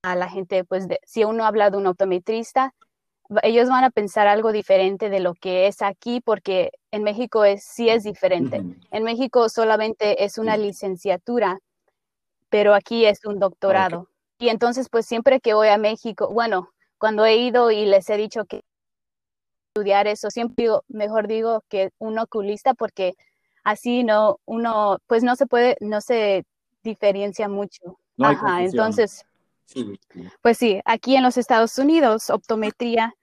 a 0.04 0.16
la 0.16 0.30
gente, 0.30 0.64
pues 0.64 0.88
si 1.04 1.24
uno 1.24 1.46
habla 1.46 1.70
de 1.70 1.78
un 1.78 1.88
optometrista, 1.88 2.74
ellos 3.44 3.70
van 3.70 3.84
a 3.84 3.90
pensar 3.92 4.28
algo 4.28 4.52
diferente 4.52 5.10
de 5.10 5.20
lo 5.20 5.34
que 5.36 5.68
es 5.68 5.82
aquí, 5.82 6.20
porque 6.20 6.72
en 6.92 7.04
México 7.04 7.46
es, 7.46 7.64
sí 7.64 7.90
es 7.90 8.04
diferente. 8.04 8.64
En 8.92 9.04
México 9.04 9.50
solamente 9.50 10.24
es 10.24 10.38
una 10.38 10.58
licenciatura, 10.58 11.60
pero 12.50 12.74
aquí 12.74 13.06
es 13.06 13.26
un 13.26 13.40
doctorado. 13.40 14.10
Y 14.40 14.50
entonces, 14.50 14.88
pues 14.90 15.06
siempre 15.06 15.40
que 15.40 15.54
voy 15.54 15.68
a 15.68 15.78
México, 15.78 16.30
bueno, 16.32 16.70
cuando 16.98 17.26
he 17.26 17.36
ido 17.38 17.72
y 17.72 17.86
les 17.86 18.10
he 18.10 18.18
dicho 18.18 18.46
que 18.46 18.62
estudiar 19.70 20.08
eso, 20.08 20.30
siempre 20.32 20.64
digo, 20.64 20.84
mejor 20.88 21.28
digo 21.28 21.64
que 21.70 21.92
un 22.00 22.18
oculista, 22.18 22.74
porque 22.74 23.14
así 23.64 24.04
no, 24.04 24.40
uno, 24.46 24.98
pues 25.08 25.24
no 25.24 25.36
se 25.36 25.46
puede, 25.46 25.78
no 25.82 26.02
se 26.02 26.46
diferencia 26.84 27.50
mucho. 27.50 28.00
Ajá, 28.18 28.64
entonces, 28.64 29.26
pues 30.42 30.58
sí, 30.58 30.82
aquí 30.86 31.16
en 31.16 31.24
los 31.24 31.38
Estados 31.38 31.78
Unidos, 31.78 32.30
optometría 32.30 33.14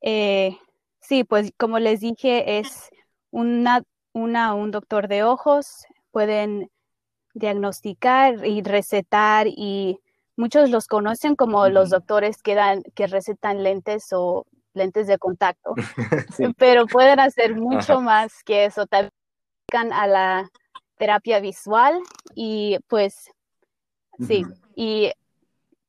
eh, 0.00 0.56
sí, 1.00 1.24
pues 1.24 1.52
como 1.56 1.78
les 1.78 2.00
dije, 2.00 2.58
es 2.58 2.90
una, 3.30 3.82
una, 4.12 4.54
un 4.54 4.70
doctor 4.70 5.08
de 5.08 5.22
ojos, 5.22 5.84
pueden 6.10 6.70
diagnosticar 7.34 8.46
y 8.46 8.62
recetar 8.62 9.46
y 9.46 10.00
muchos 10.40 10.70
los 10.70 10.86
conocen 10.86 11.36
como 11.36 11.68
los 11.68 11.90
doctores 11.90 12.42
que, 12.42 12.54
dan, 12.54 12.82
que 12.94 13.06
recetan 13.06 13.62
lentes 13.62 14.08
o 14.12 14.46
lentes 14.74 15.06
de 15.06 15.18
contacto, 15.18 15.74
pero 16.58 16.86
pueden 16.86 17.20
hacer 17.20 17.54
mucho 17.54 18.00
más 18.00 18.42
que 18.44 18.64
eso, 18.64 18.86
también 18.86 19.12
a 19.92 20.06
la 20.06 20.50
terapia 20.96 21.40
visual 21.40 22.00
y 22.34 22.78
pues 22.88 23.30
sí, 24.26 24.44
y 24.74 25.12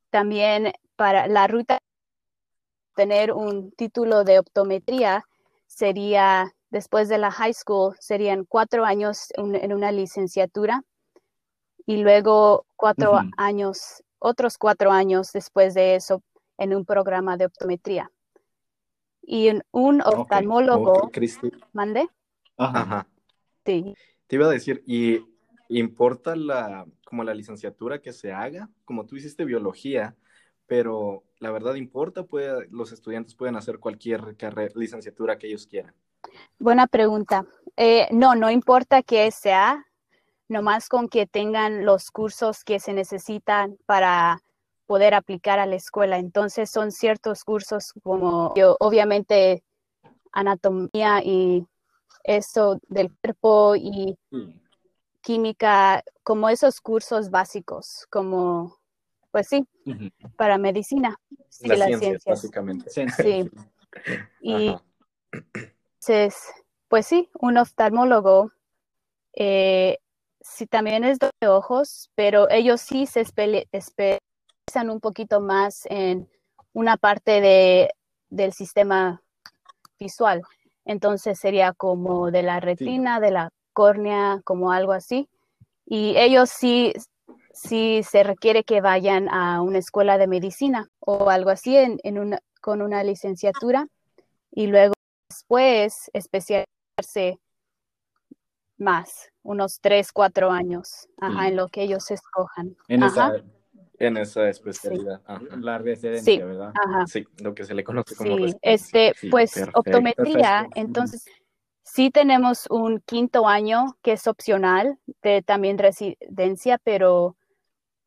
también 0.09 0.71
para 0.95 1.27
la 1.27 1.47
ruta 1.47 1.79
tener 2.95 3.31
un 3.31 3.71
título 3.71 4.23
de 4.23 4.39
optometría 4.39 5.25
sería, 5.67 6.53
después 6.69 7.09
de 7.09 7.17
la 7.17 7.31
high 7.31 7.53
school, 7.53 7.95
serían 7.99 8.45
cuatro 8.45 8.85
años 8.85 9.29
en 9.35 9.73
una 9.73 9.91
licenciatura 9.91 10.83
y 11.85 11.97
luego 11.97 12.65
cuatro 12.75 13.19
años, 13.37 14.03
otros 14.21 14.57
cuatro 14.57 14.91
años 14.91 15.33
después 15.33 15.73
de 15.73 15.95
eso 15.95 16.21
en 16.57 16.75
un 16.75 16.85
programa 16.85 17.37
de 17.37 17.45
optometría. 17.45 18.11
Y 19.23 19.51
un 19.71 20.01
oftalmólogo, 20.01 21.11
¿mande? 21.73 22.07
Ajá. 22.57 23.07
Sí. 23.65 23.95
Te 24.27 24.35
iba 24.35 24.45
a 24.45 24.51
decir, 24.51 24.83
¿y 24.85 25.19
importa 25.69 26.35
la, 26.35 26.85
como 27.05 27.23
la 27.23 27.33
licenciatura 27.33 27.99
que 27.99 28.13
se 28.13 28.31
haga? 28.31 28.69
Como 28.85 29.05
tú 29.05 29.15
hiciste 29.15 29.45
biología, 29.45 30.15
pero 30.67 31.23
la 31.39 31.51
verdad 31.51 31.75
importa, 31.75 32.23
puede, 32.23 32.67
los 32.69 32.91
estudiantes 32.91 33.35
pueden 33.35 33.55
hacer 33.55 33.79
cualquier 33.79 34.37
carrera, 34.37 34.71
licenciatura 34.75 35.37
que 35.37 35.47
ellos 35.47 35.65
quieran. 35.65 35.95
Buena 36.59 36.87
pregunta. 36.87 37.45
Eh, 37.75 38.07
no, 38.11 38.35
no 38.35 38.51
importa 38.51 39.01
que 39.01 39.31
sea, 39.31 39.85
nomás 40.51 40.89
con 40.89 41.07
que 41.07 41.25
tengan 41.25 41.85
los 41.85 42.11
cursos 42.11 42.65
que 42.65 42.79
se 42.79 42.93
necesitan 42.93 43.77
para 43.85 44.43
poder 44.85 45.13
aplicar 45.13 45.59
a 45.59 45.65
la 45.65 45.75
escuela. 45.77 46.17
Entonces 46.17 46.69
son 46.69 46.91
ciertos 46.91 47.45
cursos 47.45 47.93
como 48.03 48.53
yo, 48.55 48.75
obviamente 48.81 49.63
anatomía 50.33 51.23
y 51.23 51.65
eso 52.25 52.79
del 52.89 53.15
cuerpo 53.15 53.75
y 53.77 54.17
química, 55.21 56.03
como 56.23 56.49
esos 56.49 56.81
cursos 56.81 57.29
básicos, 57.29 58.05
como 58.09 58.77
pues 59.31 59.47
sí, 59.47 59.65
para 60.35 60.57
medicina. 60.57 61.17
Sí, 61.47 61.69
las, 61.69 61.87
ciencias, 61.87 62.25
básicamente. 62.25 62.89
Sí. 62.89 63.49
Y 64.41 64.73
entonces, 65.33 66.35
pues 66.87 67.05
sí, 67.05 67.29
un 67.41 67.57
oftalmólogo, 67.57 68.53
eh, 69.33 69.97
sí 70.41 70.67
también 70.67 71.03
es 71.03 71.19
de 71.19 71.47
ojos, 71.47 72.09
pero 72.15 72.49
ellos 72.49 72.81
sí 72.81 73.05
se 73.05 73.21
especializan 73.21 74.89
un 74.89 74.99
poquito 74.99 75.41
más 75.41 75.85
en 75.89 76.29
una 76.73 76.97
parte 76.97 77.41
de, 77.41 77.89
del 78.29 78.53
sistema 78.53 79.21
visual. 79.99 80.41
Entonces 80.85 81.39
sería 81.39 81.73
como 81.73 82.31
de 82.31 82.43
la 82.43 82.59
retina, 82.59 83.19
de 83.19 83.31
la 83.31 83.49
córnea, 83.73 84.41
como 84.43 84.71
algo 84.71 84.93
así. 84.93 85.29
Y 85.85 86.15
ellos 86.17 86.49
sí 86.49 86.93
si 87.53 88.03
se 88.03 88.23
requiere 88.23 88.63
que 88.63 88.81
vayan 88.81 89.29
a 89.29 89.61
una 89.61 89.77
escuela 89.77 90.17
de 90.17 90.27
medicina 90.27 90.89
o 90.99 91.29
algo 91.29 91.49
así 91.49 91.75
en, 91.77 91.99
con 92.61 92.81
una 92.81 93.03
licenciatura 93.03 93.87
y 94.51 94.67
luego 94.67 94.93
después 95.29 96.09
especializarse 96.13 97.39
más, 98.81 99.31
unos 99.43 99.79
tres, 99.79 100.11
cuatro 100.11 100.51
años, 100.51 101.07
ajá, 101.19 101.47
en 101.47 101.55
lo 101.55 101.69
que 101.69 101.83
ellos 101.83 102.11
escojan. 102.11 102.75
En, 102.87 103.03
Esa, 103.03 103.35
en 103.99 104.17
esa 104.17 104.49
especialidad. 104.49 105.21
La 105.59 105.77
residencia, 105.77 106.45
¿verdad? 106.45 106.73
Sí, 107.07 107.25
lo 107.41 107.53
que 107.53 107.63
se 107.63 107.73
le 107.73 107.83
conoce 107.83 108.15
como 108.15 108.37
sí, 108.37 108.55
este, 108.61 109.13
pues 109.29 109.63
optometría, 109.73 110.67
entonces 110.75 111.25
sí 111.83 112.09
tenemos 112.09 112.67
un 112.69 112.99
quinto 113.01 113.47
año 113.47 113.97
que 114.01 114.13
es 114.13 114.27
opcional 114.27 114.97
de 115.21 115.41
también 115.41 115.77
residencia, 115.77 116.77
pero 116.83 117.37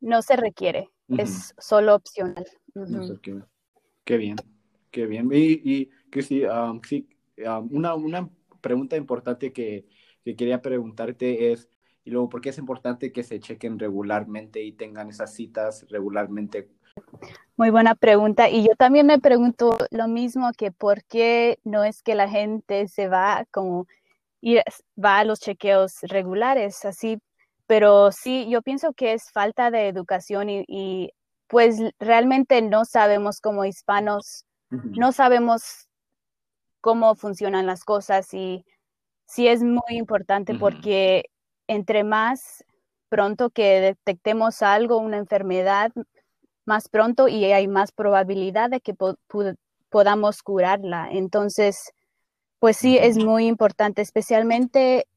no 0.01 0.21
se 0.21 0.35
requiere, 0.35 0.89
es 1.07 1.53
solo 1.57 1.95
opcional. 1.95 2.45
qué, 4.03 4.17
bien, 4.17 4.35
qué 4.91 5.05
bien. 5.05 5.29
Y, 5.31 5.89
y 6.13 6.21
sí, 6.21 6.43
sí 6.87 7.07
una, 7.69 7.95
una, 7.95 8.29
pregunta 8.61 8.97
importante 8.97 9.53
que, 9.53 9.85
que, 10.25 10.35
quería 10.35 10.61
preguntarte 10.61 11.53
es, 11.53 11.69
Y 12.03 12.11
luego, 12.11 12.29
¿por 12.29 12.41
qué 12.41 12.49
es 12.49 12.57
importante 12.57 13.11
que 13.11 13.23
se 13.23 13.39
chequen 13.39 13.79
regularmente 13.79 14.61
y 14.61 14.73
tengan 14.73 15.09
esas 15.09 15.33
citas 15.33 15.85
regularmente? 15.89 16.69
Muy 17.57 17.69
buena 17.69 17.95
pregunta. 17.95 18.49
Y 18.49 18.67
yo 18.67 18.75
también 18.75 19.07
me 19.07 19.19
pregunto 19.19 19.77
lo 19.91 20.07
mismo 20.07 20.51
que 20.57 20.71
por 20.71 21.03
qué 21.05 21.59
no 21.63 21.83
es 21.83 22.03
que 22.03 22.15
la 22.15 22.29
gente 22.29 22.87
se 22.87 23.07
va 23.07 23.45
como 23.51 23.87
ir, 24.41 24.61
va 25.03 25.19
a 25.19 25.23
los 25.23 25.39
chequeos 25.39 26.01
regulares, 26.01 26.85
así. 26.85 27.19
Pero 27.65 28.11
sí, 28.11 28.47
yo 28.49 28.61
pienso 28.61 28.93
que 28.93 29.13
es 29.13 29.31
falta 29.31 29.71
de 29.71 29.87
educación 29.87 30.49
y, 30.49 30.65
y 30.67 31.11
pues 31.47 31.79
realmente 31.99 32.61
no 32.61 32.85
sabemos 32.85 33.41
como 33.41 33.65
hispanos, 33.65 34.45
no 34.69 35.11
sabemos 35.11 35.87
cómo 36.81 37.15
funcionan 37.15 37.65
las 37.65 37.83
cosas 37.83 38.33
y 38.33 38.65
sí 39.25 39.47
es 39.47 39.63
muy 39.63 39.81
importante 39.97 40.55
porque 40.55 41.25
entre 41.67 42.03
más 42.03 42.63
pronto 43.09 43.49
que 43.49 43.81
detectemos 43.81 44.61
algo, 44.61 44.97
una 44.97 45.17
enfermedad, 45.17 45.91
más 46.65 46.89
pronto 46.89 47.27
y 47.27 47.45
hay 47.45 47.67
más 47.67 47.91
probabilidad 47.91 48.69
de 48.69 48.81
que 48.81 48.95
podamos 49.89 50.41
curarla. 50.41 51.09
Entonces, 51.11 51.91
pues 52.59 52.77
sí, 52.77 52.97
es 52.97 53.17
muy 53.17 53.45
importante, 53.47 54.01
especialmente 54.01 55.07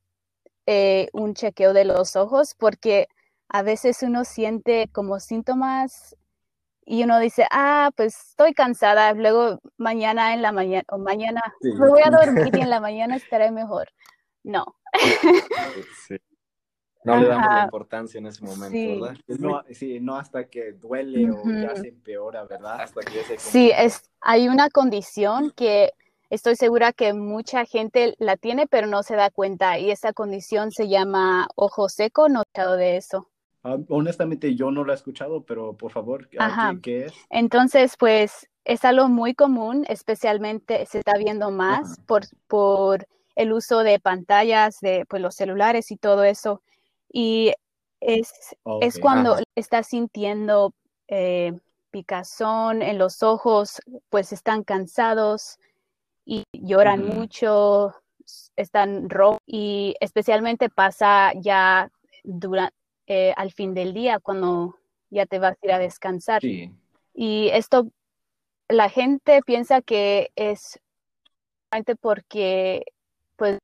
eh, 0.66 1.08
un 1.12 1.34
chequeo 1.34 1.72
de 1.72 1.84
los 1.84 2.16
ojos, 2.16 2.54
porque 2.58 3.08
a 3.48 3.62
veces 3.62 4.02
uno 4.02 4.24
siente 4.24 4.88
como 4.92 5.18
síntomas 5.20 6.14
y 6.90 7.04
uno 7.04 7.20
dice, 7.20 7.46
ah, 7.50 7.90
pues 7.94 8.30
estoy 8.30 8.54
cansada, 8.54 9.12
luego 9.12 9.60
mañana 9.76 10.32
en 10.32 10.40
la 10.40 10.52
mañana, 10.52 10.84
o 10.88 10.96
mañana 10.96 11.42
me 11.60 11.86
voy 11.86 12.00
a 12.02 12.10
dormir 12.10 12.56
y 12.56 12.62
en 12.62 12.70
la 12.70 12.80
mañana 12.80 13.16
estaré 13.16 13.50
mejor. 13.50 13.88
No. 14.42 14.64
No 17.04 17.16
le 17.20 17.28
damos 17.28 17.46
la 17.54 17.64
importancia 17.64 18.18
en 18.18 18.26
ese 18.26 18.42
momento, 18.42 19.02
¿verdad? 19.02 19.18
No, 19.38 19.62
sí, 19.70 20.00
no 20.00 20.16
hasta 20.16 20.48
que 20.48 20.72
duele 20.72 21.30
o 21.30 21.42
ya 21.44 21.76
se 21.76 21.88
empeora, 21.88 22.44
¿verdad? 22.44 22.80
Hasta 22.80 23.02
que 23.02 23.22
se 23.22 23.38
Sí, 23.38 23.70
es, 23.76 24.10
hay 24.20 24.48
una 24.48 24.70
condición 24.70 25.52
que 25.54 25.92
estoy 26.30 26.56
segura 26.56 26.92
que 26.92 27.12
mucha 27.12 27.66
gente 27.66 28.14
la 28.18 28.36
tiene, 28.36 28.66
pero 28.66 28.86
no 28.86 29.02
se 29.02 29.14
da 29.14 29.30
cuenta. 29.30 29.78
Y 29.78 29.90
esa 29.90 30.12
condición 30.14 30.72
se 30.72 30.88
llama 30.88 31.48
ojo 31.54 31.88
seco, 31.88 32.28
no 32.28 32.42
he 32.54 32.76
de 32.76 32.96
eso. 32.96 33.28
Ah, 33.64 33.76
honestamente, 33.88 34.54
yo 34.54 34.70
no 34.70 34.84
lo 34.84 34.92
he 34.92 34.94
escuchado, 34.94 35.42
pero 35.42 35.76
por 35.76 35.90
favor, 35.90 36.28
¿qué, 36.28 37.06
es? 37.06 37.12
Entonces, 37.28 37.96
pues 37.98 38.48
es 38.64 38.84
algo 38.84 39.08
muy 39.08 39.34
común, 39.34 39.84
especialmente 39.88 40.86
se 40.86 40.98
está 40.98 41.16
viendo 41.16 41.50
más 41.50 41.98
por, 42.06 42.24
por 42.46 43.06
el 43.34 43.52
uso 43.52 43.82
de 43.82 43.98
pantallas, 43.98 44.78
de 44.80 45.04
pues, 45.08 45.22
los 45.22 45.34
celulares 45.34 45.90
y 45.90 45.96
todo 45.96 46.24
eso. 46.24 46.62
Y 47.10 47.52
es, 48.00 48.32
es 48.80 48.98
cuando 48.98 49.38
estás 49.54 49.88
sintiendo 49.88 50.72
eh, 51.08 51.52
picazón 51.90 52.82
en 52.82 52.98
los 52.98 53.22
ojos, 53.22 53.80
pues 54.10 54.32
están 54.32 54.62
cansados 54.62 55.58
y 56.24 56.44
lloran 56.52 57.06
mucho, 57.06 57.94
están 58.56 59.08
rojos 59.08 59.40
y 59.46 59.94
especialmente 60.00 60.68
pasa 60.68 61.32
ya 61.34 61.90
durante 62.22 62.77
eh, 63.10 63.32
al 63.36 63.52
fin 63.52 63.72
del 63.72 63.94
día 63.94 64.18
cuando 64.18 64.76
ya 65.08 65.24
te 65.24 65.38
vas 65.38 65.56
a 65.62 65.66
ir 65.66 65.72
a 65.72 65.78
descansar. 65.78 66.42
Y 67.14 67.48
esto, 67.48 67.88
la 68.68 68.90
gente 68.90 69.40
piensa 69.42 69.80
que 69.80 70.30
es 70.36 70.78
porque 72.00 72.84
pues 73.36 73.58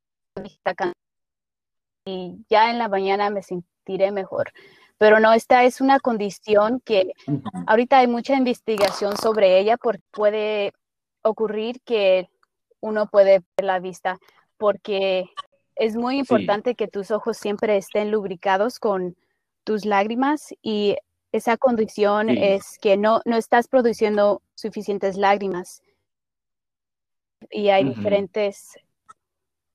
y 2.06 2.38
ya 2.48 2.70
en 2.70 2.78
la 2.78 2.88
mañana 2.88 3.28
me 3.28 3.42
sentiré 3.42 4.12
mejor. 4.12 4.50
Pero 4.96 5.20
no, 5.20 5.34
esta 5.34 5.64
es 5.64 5.82
una 5.82 6.00
condición 6.00 6.80
que 6.80 7.12
ahorita 7.66 7.98
hay 7.98 8.06
mucha 8.06 8.36
investigación 8.36 9.14
sobre 9.18 9.58
ella 9.58 9.76
porque 9.76 10.02
puede 10.10 10.72
ocurrir 11.22 11.82
que 11.84 12.30
uno 12.80 13.06
puede 13.08 13.42
ver 13.56 13.66
la 13.66 13.78
vista 13.78 14.18
porque 14.56 15.26
es 15.76 15.96
muy 15.96 16.18
importante 16.18 16.74
que 16.74 16.88
tus 16.88 17.10
ojos 17.10 17.36
siempre 17.36 17.76
estén 17.76 18.10
lubricados 18.10 18.78
con 18.78 19.16
tus 19.64 19.84
lágrimas 19.84 20.54
y 20.62 20.96
esa 21.32 21.56
condición 21.56 22.28
es 22.28 22.78
que 22.78 22.96
no, 22.96 23.20
no 23.24 23.36
estás 23.36 23.66
produciendo 23.66 24.40
suficientes 24.54 25.16
lágrimas. 25.16 25.82
Y 27.50 27.70
hay 27.70 27.84
diferentes, 27.84 28.78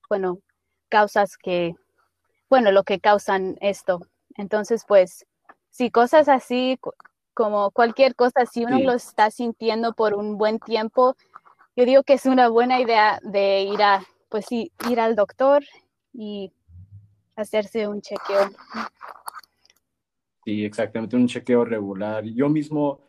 bueno, 0.07 0.39
causas 0.87 1.37
que, 1.37 1.75
bueno, 2.49 2.71
lo 2.71 2.83
que 2.83 2.99
causan 2.99 3.57
esto. 3.59 3.99
Entonces, 4.37 4.85
pues, 4.87 5.25
si 5.69 5.91
cosas 5.91 6.29
así, 6.29 6.79
como 7.33 7.71
cualquier 7.71 8.15
cosa, 8.15 8.45
si 8.45 8.63
uno 8.63 8.79
lo 8.79 8.93
está 8.93 9.29
sintiendo 9.29 9.93
por 9.93 10.13
un 10.13 10.37
buen 10.37 10.59
tiempo, 10.59 11.15
yo 11.75 11.85
digo 11.85 12.03
que 12.03 12.13
es 12.13 12.25
una 12.25 12.49
buena 12.49 12.79
idea 12.79 13.19
de 13.21 13.63
ir 13.63 13.81
a, 13.81 14.05
pues 14.29 14.45
sí, 14.45 14.71
ir 14.89 14.99
al 14.99 15.15
doctor 15.15 15.63
y 16.13 16.51
hacerse 17.35 17.87
un 17.87 18.01
chequeo. 18.01 18.49
Sí, 20.49 20.65
exactamente, 20.65 21.15
un 21.15 21.27
chequeo 21.27 21.63
regular. 21.63 22.23
Yo 22.25 22.49
mismo 22.49 23.01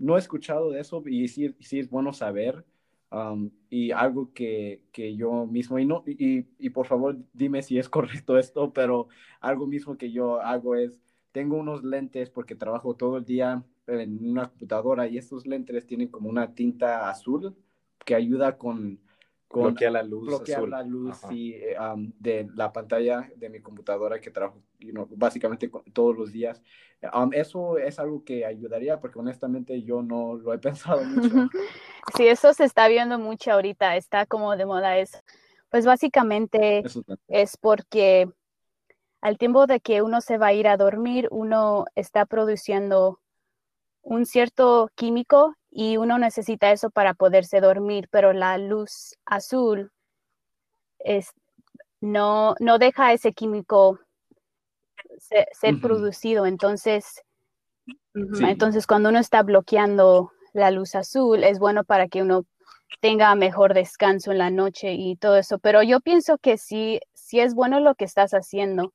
no 0.00 0.16
he 0.16 0.18
escuchado 0.18 0.70
de 0.72 0.80
eso 0.80 1.04
y 1.06 1.28
sí, 1.28 1.54
sí 1.60 1.78
es 1.78 1.88
bueno 1.88 2.12
saber. 2.12 2.64
y 3.70 3.92
algo 3.92 4.32
que, 4.34 4.82
que, 4.92 5.14
yo 5.16 5.46
mismo, 5.46 5.78
y, 5.78 5.86
no, 5.86 6.02
y, 6.06 6.46
y, 6.58 6.70
por 6.70 6.86
favor 6.86 7.16
dime 7.32 7.62
si 7.62 7.78
es 7.78 7.88
correcto 7.88 8.38
esto, 8.38 8.72
pero 8.72 9.08
algo 9.40 9.66
mismo 9.68 9.96
que 9.96 10.10
yo 10.10 10.40
hago 10.40 10.74
es, 10.74 11.00
tengo 11.32 11.56
unos 11.56 11.84
lentes 11.84 12.28
porque 12.30 12.56
trabajo 12.56 12.96
todo 12.96 13.18
el 13.18 13.24
día 13.24 13.62
en 13.86 14.28
una 14.30 14.48
computadora 14.48 15.06
y 15.06 15.16
estos 15.18 15.46
lentes 15.46 15.86
tienen 15.86 16.08
como 16.08 16.28
una 16.28 16.54
tinta 16.54 17.08
azul 17.08 17.54
que 18.04 18.14
ayuda 18.16 18.58
con 18.58 19.00
bloquea 19.50 19.90
la 19.90 20.02
luz 20.02 20.26
bloquear 20.26 20.68
la 20.68 20.82
luz 20.82 21.18
y, 21.30 21.54
eh, 21.54 21.76
de 22.18 22.48
la 22.54 22.72
pantalla 22.72 23.30
de 23.36 23.48
mi 23.48 23.60
computadora 23.60 24.20
que 24.20 24.30
trabajo 24.30 24.60
básicamente 25.10 25.70
todos 25.92 26.16
los 26.16 26.32
días. 26.32 26.62
eso 27.32 27.78
es 27.78 27.98
algo 27.98 28.24
que 28.24 28.44
ayudaría 28.44 29.00
porque 29.00 29.18
honestamente 29.18 29.82
yo 29.82 30.02
no 30.02 30.34
lo 30.34 30.52
he 30.52 30.58
pensado 30.98 31.02
mucho. 31.04 31.48
Sí, 32.16 32.26
eso 32.26 32.52
se 32.52 32.64
está 32.64 32.88
viendo 32.88 33.18
mucho 33.18 33.52
ahorita, 33.52 33.96
está 33.96 34.26
como 34.26 34.56
de 34.56 34.66
moda 34.66 34.98
eso. 34.98 35.18
Pues 35.70 35.84
básicamente 35.84 36.82
es 37.28 37.56
porque 37.56 38.30
al 39.20 39.36
tiempo 39.36 39.66
de 39.66 39.80
que 39.80 40.02
uno 40.02 40.20
se 40.20 40.38
va 40.38 40.48
a 40.48 40.52
ir 40.52 40.68
a 40.68 40.76
dormir, 40.76 41.28
uno 41.30 41.84
está 41.94 42.24
produciendo 42.24 43.20
un 44.08 44.24
cierto 44.24 44.90
químico 44.94 45.54
y 45.70 45.98
uno 45.98 46.18
necesita 46.18 46.72
eso 46.72 46.88
para 46.88 47.12
poderse 47.12 47.60
dormir, 47.60 48.08
pero 48.10 48.32
la 48.32 48.56
luz 48.56 49.18
azul 49.26 49.92
es, 50.98 51.32
no, 52.00 52.54
no 52.58 52.78
deja 52.78 53.12
ese 53.12 53.34
químico 53.34 54.00
ser, 55.18 55.80
producido. 55.80 56.46
Entonces, 56.46 57.22
entonces, 58.14 58.86
cuando 58.86 59.10
uno 59.10 59.18
está 59.18 59.42
bloqueando 59.42 60.32
la 60.54 60.70
luz 60.70 60.94
azul, 60.94 61.44
es 61.44 61.58
bueno 61.58 61.84
para 61.84 62.08
que 62.08 62.22
uno 62.22 62.46
tenga 63.00 63.34
mejor 63.34 63.74
descanso 63.74 64.32
en 64.32 64.38
la 64.38 64.50
noche 64.50 64.94
y 64.94 65.16
todo 65.16 65.36
eso. 65.36 65.58
Pero 65.58 65.82
yo 65.82 66.00
pienso 66.00 66.38
que 66.38 66.56
sí, 66.56 66.98
sí 67.12 67.40
es 67.40 67.54
bueno 67.54 67.78
lo 67.78 67.94
que 67.94 68.06
estás 68.06 68.32
haciendo. 68.32 68.94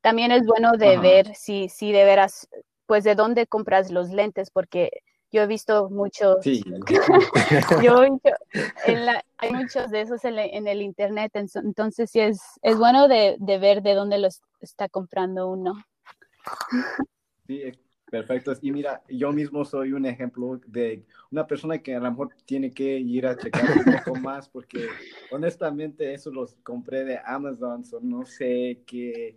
También 0.00 0.32
es 0.32 0.46
bueno 0.46 0.72
de 0.78 0.96
ver 0.96 1.34
si, 1.34 1.68
si 1.68 1.92
de 1.92 2.04
veras, 2.04 2.48
pues 2.86 3.04
de 3.04 3.14
dónde 3.14 3.46
compras 3.46 3.90
los 3.90 4.10
lentes, 4.10 4.50
porque 4.50 4.90
yo 5.32 5.42
he 5.42 5.46
visto 5.46 5.90
muchos, 5.90 6.36
sí. 6.42 6.62
yo, 7.82 8.00
hay 9.38 9.52
muchos 9.52 9.90
de 9.90 10.00
esos 10.00 10.24
en, 10.24 10.66
el 10.68 10.82
internet, 10.82 11.32
entonces 11.34 12.10
sí 12.10 12.20
es, 12.20 12.40
es 12.62 12.78
bueno 12.78 13.08
de, 13.08 13.36
ver 13.38 13.82
de 13.82 13.94
dónde 13.94 14.18
los 14.18 14.40
está 14.60 14.88
comprando 14.88 15.48
uno. 15.48 15.74
Sí, 17.46 17.72
perfecto. 18.10 18.52
Y 18.62 18.70
mira, 18.70 19.02
yo 19.08 19.32
mismo 19.32 19.64
soy 19.64 19.92
un 19.92 20.06
ejemplo 20.06 20.60
de 20.66 21.04
una 21.30 21.46
persona 21.46 21.78
que 21.78 21.96
a 21.96 22.00
lo 22.00 22.10
mejor 22.10 22.30
tiene 22.44 22.70
que 22.70 22.98
ir 22.98 23.26
a 23.26 23.36
checar 23.36 23.64
un 23.84 23.94
poco 24.04 24.14
más 24.20 24.48
porque 24.48 24.86
honestamente 25.30 26.14
eso 26.14 26.30
los 26.30 26.54
compré 26.62 27.04
de 27.04 27.18
Amazon, 27.24 27.82
no 28.02 28.24
sé 28.24 28.82
qué, 28.86 29.36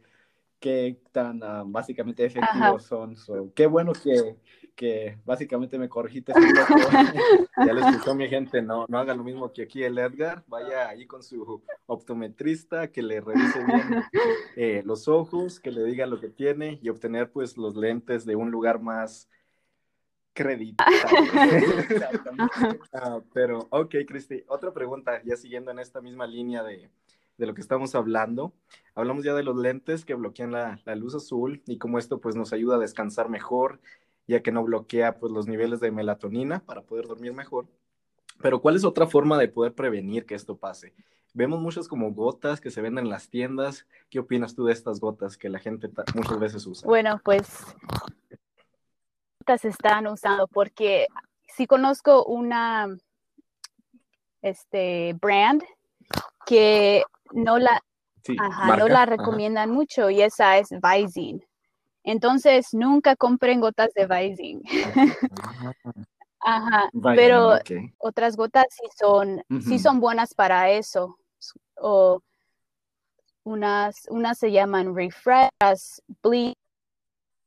qué 0.60 1.00
tan 1.12 1.42
ah, 1.44 1.64
básicamente 1.66 2.26
efectivos 2.26 2.84
son. 2.84 3.16
qué 3.56 3.66
bueno 3.66 3.94
que 3.94 4.38
que 4.80 5.18
básicamente 5.26 5.78
me 5.78 5.90
corregiste. 5.90 6.32
ya 7.68 7.74
les 7.74 7.86
escuchó 7.86 8.16
mi 8.16 8.30
gente, 8.30 8.62
no, 8.62 8.86
no 8.88 8.98
haga 8.98 9.14
lo 9.14 9.26
mismo 9.26 9.52
que 9.52 9.64
aquí 9.64 9.84
el 9.84 9.98
Edgar, 9.98 10.42
vaya 10.48 10.88
ahí 10.88 11.06
con 11.06 11.22
su 11.22 11.62
optometrista, 11.86 12.90
que 12.90 13.02
le 13.02 13.20
revise 13.20 13.62
bien 13.66 14.04
eh, 14.56 14.82
los 14.86 15.10
ojos, 15.10 15.60
que 15.60 15.72
le 15.72 15.84
diga 15.84 16.06
lo 16.06 16.22
que 16.22 16.30
tiene 16.30 16.80
y 16.82 16.88
obtener 16.88 17.30
pues 17.30 17.58
los 17.58 17.76
lentes 17.76 18.26
de 18.26 18.38
un 18.38 18.52
lugar 18.52 18.80
más 18.80 19.28
creditable. 20.32 20.96
Ah, 22.94 23.20
pero, 23.34 23.68
ok, 23.72 23.96
Cristi, 24.08 24.46
otra 24.48 24.72
pregunta, 24.72 25.22
ya 25.26 25.36
siguiendo 25.36 25.72
en 25.72 25.80
esta 25.80 26.00
misma 26.00 26.26
línea 26.26 26.64
de, 26.64 26.90
de 27.40 27.48
lo 27.48 27.56
que 27.56 27.62
estamos 27.62 27.96
hablando. 27.96 28.54
Hablamos 28.94 29.24
ya 29.24 29.34
de 29.34 29.44
los 29.44 29.56
lentes 29.56 30.06
que 30.06 30.14
bloquean 30.14 30.52
la, 30.52 30.80
luz 30.96 31.16
azul 31.16 31.64
y 31.66 31.78
cómo 31.78 31.98
esto 31.98 32.20
pues 32.20 32.36
nos 32.36 32.54
ayuda 32.54 32.76
a 32.76 32.80
descansar 32.80 33.30
mejor, 33.30 33.80
ya 34.28 34.44
que 34.44 34.52
no 34.52 34.64
bloquea 34.64 35.18
pues 35.20 35.32
los 35.32 35.48
niveles 35.48 35.80
de 35.80 35.90
melatonina 35.90 36.60
para 36.60 36.82
poder 36.82 37.08
dormir 37.08 37.34
mejor. 37.34 37.66
Pero 38.42 38.62
¿cuál 38.62 38.76
es 38.76 38.84
otra 38.84 39.08
forma 39.08 39.38
de 39.38 39.48
poder 39.48 39.74
prevenir 39.74 40.26
que 40.26 40.36
esto 40.36 40.58
pase? 40.58 40.94
Vemos 41.34 41.62
muchas 41.62 41.88
como 41.88 42.12
gotas 42.12 42.60
que 42.60 42.72
se 42.72 42.82
venden 42.82 43.06
en 43.06 43.10
las 43.10 43.30
tiendas. 43.30 43.88
¿Qué 44.10 44.20
opinas 44.20 44.54
tú 44.54 44.66
de 44.66 44.74
estas 44.74 45.00
gotas 45.00 45.38
que 45.38 45.48
la 45.50 45.60
gente 45.60 45.90
muchas 46.16 46.40
veces 46.40 46.66
usa? 46.68 46.88
Bueno, 46.88 47.22
pues 47.24 47.48
se 49.58 49.70
están 49.70 50.06
usando 50.08 50.48
porque 50.48 51.08
si 51.48 51.66
conozco 51.66 52.24
una 52.26 52.88
este 54.42 55.14
brand 55.14 55.64
que 56.46 57.04
no 57.32 57.58
la 57.60 57.82
no 58.28 58.88
la 58.88 59.06
recomiendan 59.06 59.72
mucho 59.72 60.10
y 60.10 60.22
esa 60.22 60.58
es 60.58 60.70
Visine. 60.70 61.48
Entonces 62.04 62.74
nunca 62.74 63.16
compren 63.16 63.62
gotas 63.62 63.94
de 63.94 64.06
Visine. 64.06 64.62
Ajá, 66.42 66.90
pero 67.16 67.60
otras 67.98 68.38
gotas 68.38 68.66
sí 68.70 68.88
son, 68.98 69.44
sí 69.62 69.78
son 69.78 70.00
buenas 70.00 70.34
para 70.34 70.70
eso. 70.70 71.18
O 71.76 72.22
unas, 73.44 74.06
unas 74.10 74.38
se 74.38 74.52
llaman 74.52 74.96
refresh, 74.96 75.50
bleach. 76.22 76.56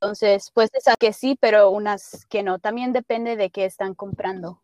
Entonces, 0.01 0.51
pues 0.53 0.69
esas 0.73 0.97
que 0.99 1.13
sí, 1.13 1.39
pero 1.41 1.71
unas 1.71 2.27
que 2.29 2.43
no. 2.43 2.59
También 2.59 2.93
depende 2.93 3.37
de 3.37 3.51
qué 3.51 3.65
están 3.65 3.95
comprando. 3.95 4.61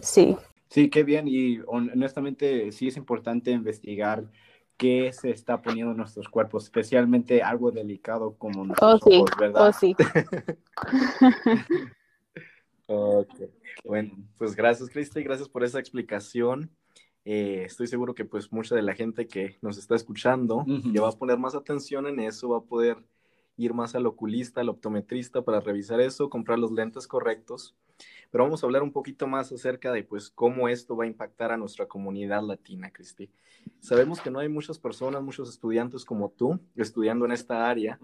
Sí. 0.00 0.36
Sí, 0.70 0.88
qué 0.88 1.02
bien. 1.02 1.26
Y 1.28 1.58
honestamente 1.66 2.72
sí 2.72 2.88
es 2.88 2.96
importante 2.96 3.50
investigar 3.50 4.24
qué 4.76 5.12
se 5.12 5.30
está 5.30 5.60
poniendo 5.60 5.90
en 5.90 5.98
nuestros 5.98 6.28
cuerpos, 6.28 6.64
especialmente 6.64 7.42
algo 7.42 7.70
delicado 7.70 8.36
como 8.38 8.64
nuestros 8.64 9.02
oh, 9.04 9.24
¿verdad? 9.38 9.68
Oh, 9.68 9.72
sí. 9.72 9.94
Ok, 12.92 13.28
bueno, 13.84 14.10
pues 14.36 14.56
gracias 14.56 14.90
Cristi, 14.90 15.22
gracias 15.22 15.48
por 15.48 15.62
esa 15.62 15.78
explicación. 15.78 16.72
Eh, 17.24 17.62
estoy 17.64 17.86
seguro 17.86 18.16
que 18.16 18.24
pues 18.24 18.50
mucha 18.50 18.74
de 18.74 18.82
la 18.82 18.94
gente 18.96 19.28
que 19.28 19.58
nos 19.62 19.78
está 19.78 19.94
escuchando 19.94 20.64
ya 20.66 21.00
va 21.00 21.10
a 21.10 21.12
poner 21.12 21.38
más 21.38 21.54
atención 21.54 22.08
en 22.08 22.18
eso, 22.18 22.48
va 22.48 22.58
a 22.58 22.62
poder 22.62 22.96
ir 23.60 23.74
más 23.74 23.94
al 23.94 24.06
oculista, 24.06 24.60
al 24.60 24.68
optometrista 24.68 25.42
para 25.42 25.60
revisar 25.60 26.00
eso, 26.00 26.30
comprar 26.30 26.58
los 26.58 26.72
lentes 26.72 27.06
correctos 27.06 27.74
pero 28.30 28.44
vamos 28.44 28.62
a 28.62 28.66
hablar 28.66 28.82
un 28.82 28.92
poquito 28.92 29.26
más 29.26 29.52
acerca 29.52 29.92
de 29.92 30.04
pues 30.04 30.30
cómo 30.30 30.68
esto 30.68 30.96
va 30.96 31.04
a 31.04 31.08
impactar 31.08 31.52
a 31.52 31.56
nuestra 31.56 31.86
comunidad 31.86 32.42
latina, 32.42 32.90
Cristi. 32.90 33.28
Sabemos 33.80 34.20
que 34.20 34.30
no 34.30 34.38
hay 34.38 34.48
muchas 34.48 34.78
personas, 34.78 35.22
muchos 35.22 35.48
estudiantes 35.48 36.04
como 36.04 36.30
tú 36.30 36.58
estudiando 36.76 37.24
en 37.24 37.32
esta 37.32 37.68
área, 37.68 37.98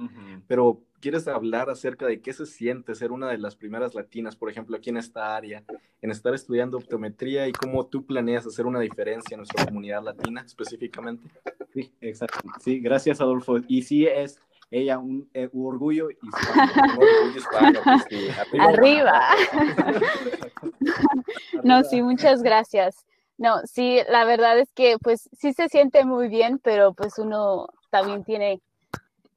pero 0.47 0.83
¿quieres 1.01 1.29
hablar 1.29 1.71
acerca 1.71 2.07
de 2.07 2.21
qué 2.21 2.33
se 2.33 2.45
siente 2.45 2.95
ser 2.95 3.11
una 3.11 3.31
de 3.31 3.39
las 3.39 3.57
primeras 3.57 3.95
latinas, 3.95 4.37
por 4.37 4.51
ejemplo, 4.51 4.77
aquí 4.77 4.91
en 4.91 4.99
esta 4.99 5.35
área, 5.35 5.65
en 6.03 6.11
estar 6.11 6.35
estudiando 6.35 6.77
optometría 6.77 7.49
y 7.49 7.53
cómo 7.53 7.87
tú 7.87 8.05
planeas 8.05 8.47
hacer 8.47 8.67
una 8.67 8.81
diferencia 8.81 9.35
en 9.35 9.39
nuestra 9.39 9.65
comunidad 9.65 10.03
latina 10.03 10.43
específicamente? 10.43 11.31
Sí, 11.73 11.91
exacto. 12.01 12.41
Sí, 12.61 12.81
gracias 12.81 13.21
Adolfo. 13.21 13.59
Y 13.67 13.83
sí 13.83 14.07
es 14.07 14.39
ella 14.77 14.99
un, 14.99 15.29
eh, 15.35 15.49
orgullo 15.55 16.09
hispano. 16.11 17.81
Arriba. 18.61 19.23
no, 21.63 21.85
sí, 21.85 22.03
muchas 22.03 22.43
gracias. 22.43 23.07
No, 23.39 23.61
sí, 23.65 24.01
la 24.09 24.25
verdad 24.25 24.59
es 24.59 24.73
que 24.73 24.97
pues 24.99 25.29
sí 25.33 25.53
se 25.53 25.69
siente 25.69 26.05
muy 26.05 26.29
bien, 26.29 26.59
pero 26.59 26.95
pues 26.95 27.19
uno 27.19 27.69
también 27.91 28.25
tiene, 28.25 28.61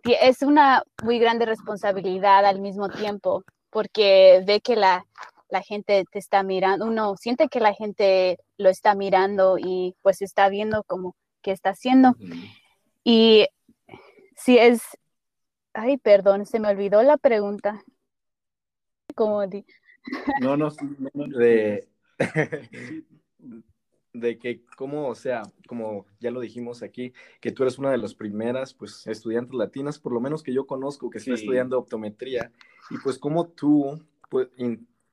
es 0.03 0.41
una 0.41 0.83
muy 1.03 1.19
grande 1.19 1.45
responsabilidad 1.45 2.45
al 2.45 2.61
mismo 2.61 2.89
tiempo, 2.89 3.43
porque 3.69 4.41
ve 4.45 4.61
que 4.61 4.77
la, 4.77 5.05
la 5.49 5.61
gente 5.61 6.05
te 6.11 6.19
está 6.19 6.43
mirando, 6.43 6.85
uno 6.85 7.17
siente 7.17 7.49
que 7.49 7.59
la 7.59 7.73
gente 7.73 8.39
lo 8.57 8.69
está 8.69 8.95
mirando 8.95 9.57
y 9.57 9.95
pues 10.01 10.21
está 10.21 10.47
viendo 10.47 10.83
como 10.83 11.15
qué 11.41 11.51
está 11.51 11.71
haciendo. 11.71 12.15
Y 13.03 13.47
sí 14.35 14.57
es, 14.57 14.81
Ay, 15.73 15.97
perdón, 15.97 16.45
se 16.45 16.59
me 16.59 16.69
olvidó 16.69 17.01
la 17.03 17.17
pregunta. 17.17 17.83
Como 19.15 19.45
di... 19.47 19.65
No, 20.41 20.57
no, 20.57 20.69
de, 21.13 21.87
de 24.13 24.39
que 24.39 24.63
como, 24.75 25.07
o 25.07 25.15
sea, 25.15 25.43
como 25.67 26.05
ya 26.19 26.31
lo 26.31 26.39
dijimos 26.39 26.81
aquí, 26.83 27.13
que 27.39 27.51
tú 27.51 27.63
eres 27.63 27.77
una 27.77 27.91
de 27.91 27.97
las 27.97 28.15
primeras, 28.15 28.73
pues, 28.73 29.05
estudiantes 29.07 29.53
latinas, 29.53 29.99
por 29.99 30.13
lo 30.13 30.19
menos 30.19 30.43
que 30.43 30.53
yo 30.53 30.65
conozco, 30.65 31.09
que 31.09 31.19
está 31.19 31.33
estudiando 31.33 31.77
optometría, 31.77 32.51
y 32.89 32.97
pues 32.97 33.17
como 33.17 33.47
tú, 33.47 33.99
pues, 34.29 34.47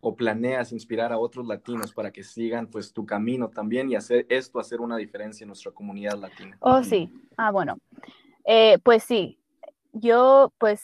o 0.01 0.15
planeas 0.15 0.73
inspirar 0.73 1.13
a 1.13 1.19
otros 1.19 1.47
latinos 1.47 1.93
para 1.93 2.13
que 2.13 2.23
sigan, 2.23 2.69
pues, 2.69 2.93
tu 2.93 3.05
camino 3.05 3.49
también 3.49 3.91
y 3.91 3.97
hacer 3.97 4.27
esto, 4.29 4.61
hacer 4.61 4.81
una 4.81 4.97
diferencia 4.97 5.45
en 5.45 5.49
nuestra 5.49 5.73
comunidad 5.73 6.19
latina. 6.19 6.57
Oh, 6.61 6.83
sí. 6.83 7.13
Ah, 7.37 7.51
bueno. 7.51 7.79
Eh, 8.45 8.79
pues 8.85 9.03
sí, 9.03 9.39
yo, 10.01 10.53
pues, 10.59 10.83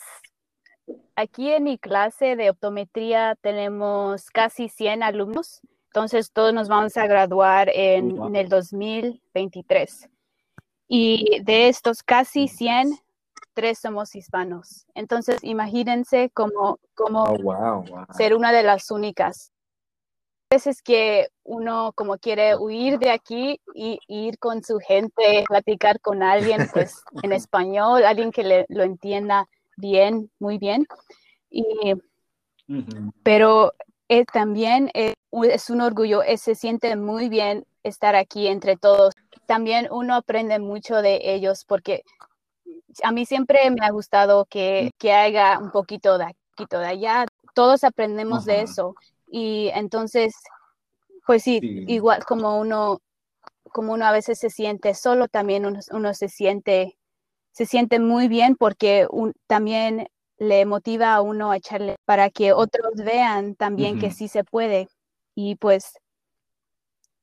aquí 1.15 1.51
en 1.51 1.63
mi 1.63 1.77
clase 1.77 2.35
de 2.35 2.49
optometría 2.49 3.37
tenemos 3.41 4.29
casi 4.31 4.69
100 4.69 5.03
alumnos, 5.03 5.61
entonces 5.87 6.31
todos 6.31 6.53
nos 6.53 6.67
vamos 6.67 6.97
a 6.97 7.05
graduar 7.05 7.69
en, 7.73 8.35
el 8.35 8.49
2023. 8.49 10.09
Y 10.87 11.41
de 11.43 11.69
estos 11.69 12.03
casi 12.03 12.47
100, 12.47 12.97
tres 13.53 13.79
somos 13.79 14.15
hispanos. 14.15 14.85
Entonces, 14.95 15.43
imagínense 15.43 16.29
cómo, 16.33 16.79
cómo 16.95 17.23
oh, 17.23 17.85
ser 18.13 18.35
una 18.35 18.51
de 18.51 18.63
las 18.63 18.89
únicas 18.91 19.52
veces 20.53 20.81
que 20.81 21.29
uno 21.43 21.93
como 21.95 22.17
quiere 22.17 22.55
huir 22.55 22.99
de 22.99 23.11
aquí 23.11 23.59
y 23.73 23.99
ir 24.07 24.37
con 24.37 24.63
su 24.63 24.77
gente, 24.79 25.43
platicar 25.47 25.99
con 25.99 26.21
alguien 26.21 26.69
pues 26.71 27.01
en 27.23 27.33
español, 27.33 28.03
alguien 28.03 28.31
que 28.31 28.43
le, 28.43 28.65
lo 28.69 28.83
entienda 28.83 29.47
bien, 29.77 30.31
muy 30.39 30.57
bien. 30.57 30.85
Y, 31.49 31.65
Pero 33.23 33.73
eh, 34.09 34.25
también 34.25 34.89
eh, 34.93 35.13
es 35.49 35.69
un 35.69 35.81
orgullo, 35.81 36.21
eh, 36.23 36.37
se 36.37 36.55
siente 36.55 36.95
muy 36.95 37.29
bien 37.29 37.65
estar 37.83 38.15
aquí 38.15 38.47
entre 38.47 38.77
todos. 38.77 39.13
También 39.47 39.87
uno 39.91 40.15
aprende 40.15 40.59
mucho 40.59 41.01
de 41.01 41.19
ellos 41.23 41.65
porque 41.65 42.03
a 43.03 43.11
mí 43.11 43.25
siempre 43.25 43.69
me 43.71 43.85
ha 43.85 43.91
gustado 43.91 44.45
que, 44.45 44.91
que 44.99 45.13
haya 45.13 45.57
un 45.57 45.71
poquito 45.71 46.17
de 46.17 46.25
aquí, 46.25 46.65
de 46.69 46.85
allá. 46.85 47.25
Todos 47.55 47.83
aprendemos 47.83 48.45
de 48.45 48.61
eso 48.61 48.95
y 49.35 49.69
entonces, 49.73 50.35
pues 51.25 51.41
sí, 51.41 51.59
igual 51.87 52.23
como 52.23 52.59
uno, 52.59 53.01
como 53.71 53.93
uno 53.93 54.05
a 54.05 54.11
veces 54.11 54.37
se 54.37 54.51
siente 54.51 54.93
solo, 54.93 55.27
también 55.27 55.65
uno, 55.65 56.13
se 56.13 56.29
siente, 56.29 56.99
se 57.51 57.65
siente 57.65 57.99
muy 57.99 58.27
bien 58.27 58.55
porque 58.55 59.07
también 59.47 60.07
le 60.37 60.67
motiva 60.67 61.15
a 61.15 61.21
uno 61.21 61.49
a 61.49 61.57
echarle 61.57 61.95
para 62.05 62.29
que 62.29 62.53
otros 62.53 62.93
vean 62.93 63.55
también 63.55 63.97
que 63.97 64.11
sí 64.11 64.27
se 64.27 64.43
puede. 64.43 64.87
Y 65.33 65.55
pues, 65.55 65.97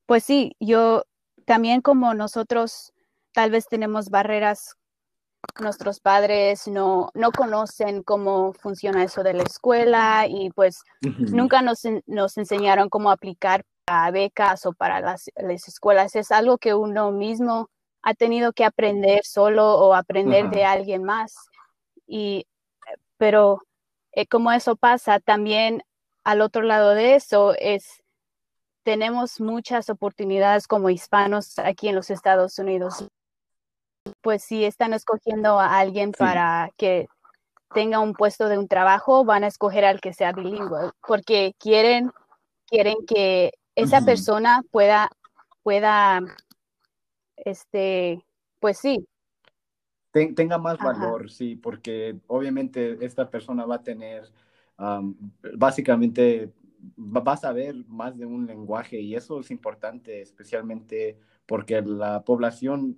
pues 0.05 0.25
sí, 0.25 0.57
yo 0.59 1.05
también 1.45 1.79
como 1.79 2.13
nosotros 2.13 2.91
tal 3.31 3.51
vez 3.51 3.67
tenemos 3.69 4.09
barreras 4.09 4.75
nuestros 5.59 5.99
padres 5.99 6.67
no, 6.67 7.09
no 7.13 7.31
conocen 7.31 8.03
cómo 8.03 8.53
funciona 8.53 9.03
eso 9.03 9.23
de 9.23 9.33
la 9.33 9.43
escuela 9.43 10.25
y 10.27 10.49
pues 10.51 10.83
nunca 11.01 11.61
nos, 11.61 11.81
nos, 12.05 12.37
enseñaron 12.37 12.89
cómo 12.89 13.11
aplicar 13.11 13.65
a 13.87 14.11
becas 14.11 14.65
o 14.65 14.73
para 14.73 15.01
las, 15.01 15.29
escuelas. 15.67 16.15
Es 16.15 16.31
algo 16.31 16.57
que 16.57 16.73
uno 16.73 17.11
mismo 17.11 17.69
ha 18.01 18.13
tenido 18.13 18.53
que 18.53 18.65
aprender 18.65 19.23
solo 19.23 19.75
o 19.75 19.93
aprender 19.93 20.49
de 20.49 20.63
alguien 20.63 21.03
más. 21.03 21.35
Y, 22.07 22.47
pero 23.17 23.61
eh, 24.13 24.27
como 24.27 24.51
eso 24.51 24.75
pasa, 24.75 25.19
también 25.19 25.83
al 26.23 26.41
otro 26.41 26.61
lado 26.61 26.91
de 26.91 27.15
eso 27.15 27.55
es, 27.59 28.01
tenemos 28.83 29.39
muchas 29.39 29.89
oportunidades 29.89 30.67
como 30.67 30.89
hispanos 30.89 31.59
aquí 31.59 31.89
en 31.89 31.95
los 31.95 32.09
Estados 32.09 32.57
Unidos 32.59 33.07
pues 34.21 34.43
si 34.43 34.65
están 34.65 34.93
escogiendo 34.93 35.59
a 35.59 35.79
alguien 35.79 36.11
para 36.11 36.69
que 36.77 37.07
tenga 37.73 37.99
un 37.99 38.13
puesto 38.13 38.49
de 38.49 38.57
un 38.57 38.67
trabajo, 38.67 39.23
van 39.23 39.43
a 39.43 39.47
escoger 39.47 39.85
al 39.85 40.01
que 40.01 40.13
sea 40.13 40.33
bilingüe, 40.33 40.91
porque 41.07 41.53
quieren, 41.57 42.11
quieren 42.67 42.97
que 43.07 43.51
esa 43.75 44.01
persona 44.01 44.61
pueda, 44.71 45.09
pueda, 45.63 46.19
este, 47.37 48.25
pues 48.59 48.77
sí. 48.77 49.07
tenga 50.11 50.57
más 50.57 50.77
valor, 50.77 51.31
sí, 51.31 51.55
porque 51.55 52.19
obviamente 52.27 53.03
esta 53.05 53.29
persona 53.29 53.65
va 53.65 53.75
a 53.75 53.83
tener, 53.83 54.31
básicamente, 55.55 56.51
va 56.97 57.33
a 57.33 57.37
saber 57.37 57.75
más 57.87 58.17
de 58.17 58.25
un 58.25 58.47
lenguaje 58.47 58.99
y 58.99 59.15
eso 59.15 59.39
es 59.39 59.51
importante, 59.51 60.21
especialmente 60.21 61.17
porque 61.45 61.81
la 61.81 62.23
población 62.23 62.97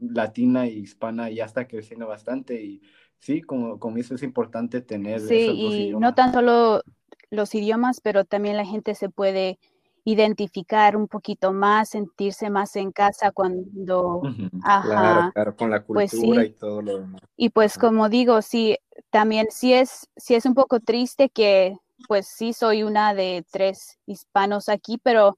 latina 0.00 0.66
y 0.66 0.78
hispana 0.78 1.30
ya 1.30 1.44
está 1.44 1.66
creciendo 1.68 2.06
bastante 2.06 2.62
y 2.62 2.82
sí, 3.18 3.42
como, 3.42 3.78
como 3.78 3.96
dices, 3.96 4.12
es 4.12 4.22
importante 4.22 4.80
tener 4.80 5.20
sí, 5.20 5.46
y 5.46 5.94
no 5.94 6.14
tan 6.14 6.32
solo 6.32 6.82
los 7.30 7.54
idiomas, 7.54 8.00
pero 8.00 8.24
también 8.24 8.56
la 8.56 8.64
gente 8.64 8.94
se 8.94 9.08
puede 9.08 9.58
identificar 10.04 10.96
un 10.96 11.08
poquito 11.08 11.52
más, 11.52 11.88
sentirse 11.90 12.50
más 12.50 12.76
en 12.76 12.92
casa 12.92 13.32
cuando... 13.32 14.20
Claro, 14.62 15.32
claro, 15.32 15.56
con 15.56 15.70
la 15.70 15.84
pues 15.84 16.10
cultura 16.10 16.44
y 16.44 16.50
todo 16.52 16.82
lo 16.82 16.98
demás. 17.00 17.22
Y 17.36 17.48
pues 17.48 17.78
como 17.78 18.08
digo, 18.10 18.42
sí, 18.42 18.76
también 19.10 19.46
sí 19.50 19.72
es, 19.72 20.08
sí 20.16 20.34
es 20.34 20.44
un 20.44 20.54
poco 20.54 20.80
triste 20.80 21.30
que 21.30 21.76
pues 22.06 22.26
sí 22.26 22.52
soy 22.52 22.82
una 22.82 23.14
de 23.14 23.44
tres 23.50 23.98
hispanos 24.06 24.68
aquí, 24.68 24.98
pero 25.02 25.36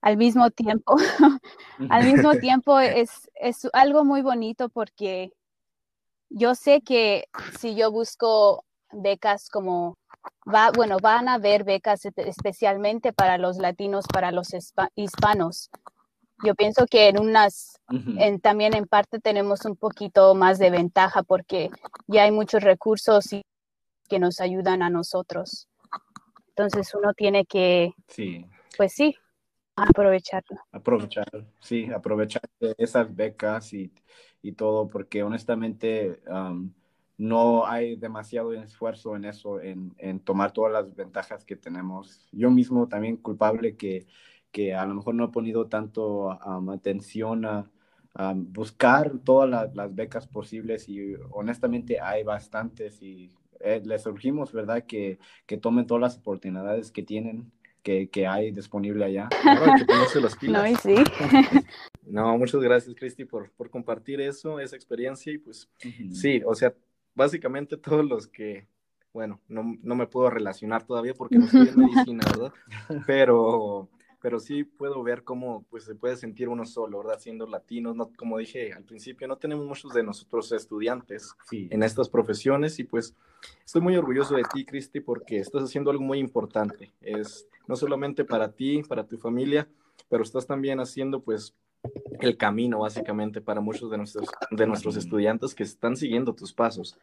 al 0.00 0.16
mismo 0.16 0.50
tiempo, 0.50 0.96
al 1.90 2.04
mismo 2.04 2.34
tiempo 2.34 2.78
es, 2.78 3.30
es 3.34 3.68
algo 3.72 4.04
muy 4.04 4.22
bonito 4.22 4.68
porque 4.68 5.32
yo 6.30 6.54
sé 6.54 6.80
que 6.80 7.24
si 7.58 7.74
yo 7.74 7.90
busco 7.90 8.64
becas 8.92 9.48
como 9.50 9.96
va, 10.52 10.70
bueno, 10.70 10.98
van 11.00 11.28
a 11.28 11.34
haber 11.34 11.64
becas 11.64 12.04
especialmente 12.16 13.12
para 13.12 13.38
los 13.38 13.58
latinos, 13.58 14.06
para 14.12 14.30
los 14.32 14.48
hispanos. 14.94 15.70
Yo 16.42 16.54
pienso 16.54 16.86
que 16.86 17.08
en 17.08 17.20
unas, 17.20 17.78
en, 17.90 18.40
también 18.40 18.74
en 18.74 18.86
parte 18.86 19.20
tenemos 19.20 19.66
un 19.66 19.76
poquito 19.76 20.34
más 20.34 20.58
de 20.58 20.70
ventaja 20.70 21.22
porque 21.22 21.68
ya 22.06 22.24
hay 22.24 22.30
muchos 22.30 22.62
recursos 22.62 23.28
que 24.08 24.18
nos 24.18 24.40
ayudan 24.40 24.82
a 24.82 24.88
nosotros. 24.88 25.68
Entonces 26.48 26.94
uno 26.94 27.12
tiene 27.12 27.44
que, 27.44 27.92
sí. 28.08 28.46
pues 28.76 28.94
sí, 28.94 29.16
aprovecharlo. 29.76 30.58
Aprovechar, 30.72 31.26
sí, 31.60 31.90
aprovechar 31.92 32.42
esas 32.78 33.14
becas 33.14 33.72
y, 33.72 33.92
y 34.42 34.52
todo, 34.52 34.88
porque 34.88 35.22
honestamente 35.22 36.20
no 37.18 37.66
hay 37.66 37.96
demasiado 37.96 38.54
esfuerzo 38.54 39.14
en 39.14 39.26
eso, 39.26 39.60
en, 39.60 39.94
en, 39.98 40.20
tomar 40.20 40.52
todas 40.52 40.72
las 40.72 40.94
ventajas 40.94 41.44
que 41.44 41.56
tenemos. 41.56 42.26
Yo 42.32 42.50
mismo 42.50 42.88
también 42.88 43.18
culpable 43.18 43.76
que, 43.76 44.06
que 44.50 44.74
a 44.74 44.86
lo 44.86 44.94
mejor 44.94 45.14
no 45.14 45.26
he 45.26 45.28
ponido 45.28 45.68
tanto 45.68 46.30
atención 46.72 47.44
a, 47.44 47.70
buscar 48.34 49.18
todas 49.20 49.72
las, 49.72 49.94
becas 49.94 50.26
posibles 50.26 50.88
y 50.88 51.14
honestamente 51.30 52.00
hay 52.00 52.24
bastantes 52.24 53.00
y 53.02 53.32
eh, 53.60 53.80
les 53.84 54.04
urgimos, 54.04 54.52
¿verdad? 54.52 54.84
Que, 54.84 55.20
que 55.46 55.56
tomen 55.58 55.86
todas 55.86 56.00
las 56.00 56.18
oportunidades 56.18 56.90
que 56.90 57.04
tienen 57.04 57.52
que, 57.82 58.08
que, 58.08 58.26
hay 58.26 58.50
disponible 58.50 59.04
allá. 59.04 59.28
que 59.28 59.84
No, 60.52 60.66
y 60.66 60.74
sí. 60.76 60.94
no, 62.06 62.36
muchas 62.38 62.60
gracias, 62.60 62.94
Cristi, 62.94 63.24
por, 63.24 63.50
por 63.52 63.70
compartir 63.70 64.20
eso, 64.20 64.60
esa 64.60 64.76
experiencia. 64.76 65.32
Y 65.32 65.38
pues 65.38 65.68
sí, 66.12 66.42
o 66.44 66.54
sea, 66.54 66.74
básicamente 67.14 67.76
todos 67.76 68.04
los 68.04 68.26
que, 68.26 68.66
bueno, 69.12 69.40
no, 69.48 69.76
no 69.82 69.94
me 69.94 70.06
puedo 70.06 70.30
relacionar 70.30 70.86
todavía 70.86 71.14
porque 71.14 71.38
no 71.38 71.44
estoy 71.44 71.68
en 71.68 71.76
medicina, 71.78 72.24
¿verdad? 72.30 72.52
Pero, 73.06 73.88
pero 74.20 74.38
sí 74.38 74.64
puedo 74.64 75.02
ver 75.02 75.24
cómo 75.24 75.64
pues, 75.70 75.84
se 75.84 75.94
puede 75.94 76.16
sentir 76.16 76.48
uno 76.48 76.64
solo, 76.64 76.98
¿verdad? 76.98 77.18
Siendo 77.18 77.46
latinos, 77.46 77.96
no, 77.96 78.10
como 78.16 78.38
dije 78.38 78.72
al 78.72 78.84
principio, 78.84 79.26
no 79.26 79.36
tenemos 79.36 79.66
muchos 79.66 79.92
de 79.92 80.02
nosotros 80.02 80.52
estudiantes 80.52 81.34
en 81.50 81.82
estas 81.82 82.08
profesiones 82.08 82.78
y 82.78 82.84
pues 82.84 83.14
estoy 83.64 83.82
muy 83.82 83.96
orgulloso 83.96 84.36
de 84.36 84.44
ti, 84.52 84.64
Cristi, 84.64 85.00
porque 85.00 85.38
estás 85.38 85.64
haciendo 85.64 85.90
algo 85.90 86.02
muy 86.02 86.18
importante. 86.18 86.92
Es 87.00 87.48
no 87.70 87.76
solamente 87.76 88.24
para 88.24 88.50
ti, 88.50 88.82
para 88.82 89.06
tu 89.06 89.16
familia, 89.16 89.68
pero 90.08 90.24
estás 90.24 90.44
también 90.44 90.80
haciendo 90.80 91.22
pues 91.22 91.54
el 92.20 92.36
camino 92.36 92.80
básicamente 92.80 93.40
para 93.40 93.60
muchos 93.60 93.92
de 93.92 93.96
nuestros, 93.96 94.28
de 94.50 94.66
nuestros 94.66 94.96
estudiantes 94.96 95.54
que 95.54 95.62
están 95.62 95.96
siguiendo 95.96 96.34
tus 96.34 96.52
pasos. 96.52 96.98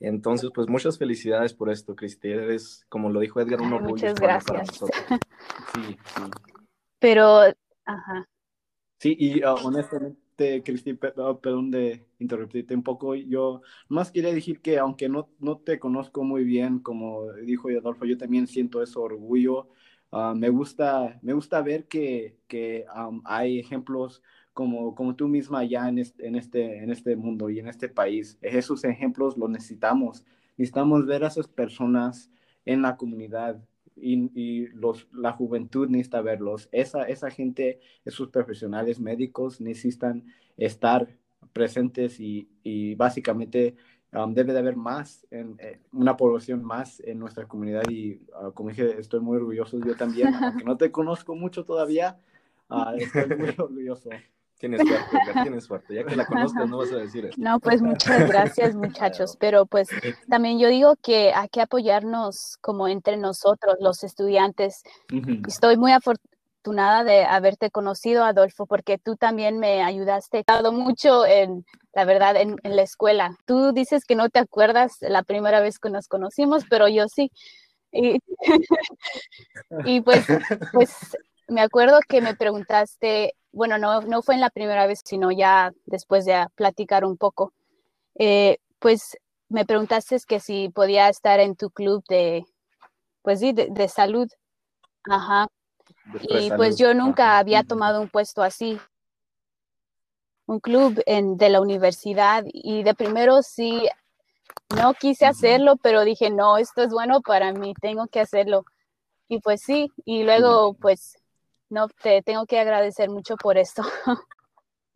Entonces, 0.00 0.50
pues 0.54 0.68
muchas 0.68 0.96
felicidades 0.98 1.52
por 1.52 1.70
esto, 1.70 1.94
Cristi. 1.94 2.28
Eres, 2.28 2.86
como 2.88 3.10
lo 3.10 3.20
dijo 3.20 3.40
Edgar, 3.40 3.60
un 3.60 3.74
orgullo 3.74 3.92
muchas 3.92 4.14
gracias. 4.14 4.68
Sí, 5.74 5.82
sí. 5.82 6.22
Pero, 6.98 7.42
ajá. 7.84 8.26
Sí, 8.98 9.16
y 9.18 9.44
uh, 9.44 9.54
honestamente, 9.64 10.62
Cristi, 10.64 10.98
oh, 11.16 11.38
perdón 11.40 11.70
de 11.70 12.06
interrumpirte 12.18 12.74
un 12.74 12.82
poco, 12.82 13.14
yo 13.14 13.60
más 13.88 14.10
quería 14.10 14.32
decir 14.32 14.60
que 14.60 14.78
aunque 14.78 15.10
no, 15.10 15.28
no 15.38 15.58
te 15.58 15.78
conozco 15.78 16.24
muy 16.24 16.44
bien, 16.44 16.78
como 16.78 17.30
dijo 17.32 17.68
Adolfo, 17.68 18.06
yo 18.06 18.16
también 18.16 18.46
siento 18.46 18.82
ese 18.82 18.98
orgullo 18.98 19.68
Ah, 20.12 20.34
me, 20.36 20.48
gusta, 20.48 21.18
me 21.22 21.32
gusta 21.32 21.60
ver 21.62 21.86
que, 21.88 22.38
que 22.46 22.86
hay 23.24 23.58
ejemplos 23.58 24.22
como, 24.52 24.94
como 24.94 25.14
tú 25.14 25.28
misma 25.28 25.64
ya 25.64 25.88
en 25.88 25.98
este, 25.98 26.26
en, 26.26 26.36
este, 26.36 26.78
en 26.82 26.90
este 26.90 27.16
mundo 27.16 27.50
y 27.50 27.58
en 27.58 27.68
este 27.68 27.88
país. 27.88 28.38
Esos 28.40 28.84
ejemplos 28.84 29.36
los 29.36 29.50
necesitamos. 29.50 30.24
Necesitamos 30.56 31.04
ver 31.06 31.24
a 31.24 31.28
esas 31.28 31.48
personas 31.48 32.30
en 32.64 32.82
la 32.82 32.96
comunidad 32.96 33.62
y, 33.94 34.30
y 34.34 34.68
los, 34.68 35.08
la 35.12 35.32
juventud 35.32 35.88
necesita 35.88 36.22
verlos. 36.22 36.68
Esa, 36.72 37.02
esa 37.04 37.30
gente, 37.30 37.80
esos 38.04 38.28
profesionales 38.28 39.00
médicos 39.00 39.60
necesitan 39.60 40.24
estar 40.56 41.08
presentes 41.52 42.20
y, 42.20 42.48
y 42.62 42.94
básicamente 42.94 43.76
debe 44.28 44.52
de 44.52 44.58
haber 44.58 44.76
más, 44.76 45.26
en, 45.30 45.56
eh, 45.58 45.80
una 45.92 46.16
población 46.16 46.64
más 46.64 47.00
en 47.00 47.18
nuestra 47.18 47.46
comunidad 47.46 47.82
y 47.90 48.20
ah, 48.34 48.50
como 48.54 48.70
dije, 48.70 48.98
estoy 48.98 49.20
muy 49.20 49.36
orgulloso 49.36 49.78
yo 49.78 49.96
también, 49.96 50.34
aunque 50.34 50.64
no 50.64 50.76
te 50.76 50.90
conozco 50.90 51.34
mucho 51.34 51.64
todavía, 51.64 52.18
uh, 52.70 52.96
estoy 52.96 53.36
muy 53.36 53.54
orgulloso. 53.58 54.10
Tienes 54.58 54.80
suerte, 54.88 55.42
tienes 55.42 55.64
suerte. 55.64 55.94
Ya 55.94 56.04
que 56.04 56.16
la 56.16 56.24
conozcas, 56.24 56.66
no 56.66 56.78
vas 56.78 56.90
a 56.90 56.96
decir 56.96 57.26
eso. 57.26 57.34
No, 57.38 57.60
pues 57.60 57.82
muchas 57.82 58.26
gracias, 58.26 58.74
muchachos. 58.74 59.36
Pero 59.38 59.66
pues 59.66 59.86
también 60.30 60.58
yo 60.58 60.68
digo 60.68 60.96
que 60.96 61.30
hay 61.34 61.48
que 61.50 61.60
apoyarnos 61.60 62.56
como 62.62 62.88
entre 62.88 63.18
nosotros, 63.18 63.76
los 63.80 64.02
estudiantes. 64.02 64.82
Estoy 65.46 65.76
muy 65.76 65.92
afortunada 66.66 67.04
de 67.04 67.24
haberte 67.24 67.70
conocido, 67.70 68.24
Adolfo, 68.24 68.66
porque 68.66 68.98
tú 68.98 69.16
también 69.16 69.58
me 69.58 69.82
ayudaste. 69.82 70.42
Dado 70.46 70.72
mucho 70.72 71.24
en 71.24 71.64
la 71.94 72.04
verdad, 72.04 72.36
en, 72.36 72.56
la 72.62 72.82
escuela. 72.82 73.36
Tú 73.46 73.72
dices 73.72 74.04
que 74.04 74.16
no 74.16 74.28
te 74.30 74.40
acuerdas 74.40 74.96
la 75.00 75.22
primera 75.22 75.60
vez 75.60 75.78
que 75.78 75.90
nos 75.90 76.08
conocimos, 76.08 76.64
pero 76.68 76.88
yo 76.88 77.06
sí. 77.08 77.30
Y, 77.92 78.18
y 79.84 80.00
pues, 80.00 80.26
pues 80.72 81.16
me 81.48 81.60
acuerdo 81.60 82.00
que 82.08 82.20
me 82.20 82.34
preguntaste, 82.34 83.34
bueno, 83.52 83.78
no, 83.78 84.00
no 84.02 84.22
fue 84.22 84.34
en 84.34 84.40
la 84.40 84.50
primera 84.50 84.86
vez, 84.86 85.00
sino 85.04 85.30
ya 85.30 85.72
después 85.84 86.24
de 86.24 86.46
platicar 86.56 87.04
un 87.04 87.16
poco, 87.16 87.52
eh, 88.18 88.58
pues 88.80 89.16
me 89.48 89.64
preguntaste 89.64 90.16
que 90.26 90.40
si 90.40 90.68
podía 90.70 91.08
estar 91.08 91.38
en 91.38 91.54
tu 91.54 91.70
club 91.70 92.02
de, 92.08 92.44
pues 93.22 93.38
sí, 93.38 93.52
de, 93.52 93.88
salud. 93.88 94.28
Ajá. 95.08 95.46
Y 96.28 96.50
pues 96.52 96.78
yo 96.78 96.94
nunca 96.94 97.38
había 97.38 97.62
tomado 97.62 98.00
un 98.00 98.08
puesto 98.08 98.42
así 98.42 98.78
un 100.46 100.60
club 100.60 101.02
en, 101.06 101.36
de 101.36 101.50
la 101.50 101.60
universidad 101.60 102.44
y 102.46 102.82
de 102.82 102.94
primero 102.94 103.42
sí, 103.42 103.88
no 104.76 104.94
quise 104.94 105.26
hacerlo, 105.26 105.76
pero 105.76 106.04
dije, 106.04 106.30
no, 106.30 106.56
esto 106.56 106.82
es 106.82 106.90
bueno 106.90 107.20
para 107.20 107.52
mí, 107.52 107.74
tengo 107.80 108.06
que 108.06 108.20
hacerlo. 108.20 108.64
Y 109.28 109.40
pues 109.40 109.60
sí, 109.60 109.90
y 110.04 110.22
luego 110.22 110.74
pues 110.74 111.18
no, 111.68 111.88
te 111.88 112.22
tengo 112.22 112.46
que 112.46 112.60
agradecer 112.60 113.10
mucho 113.10 113.36
por 113.36 113.58
esto. 113.58 113.82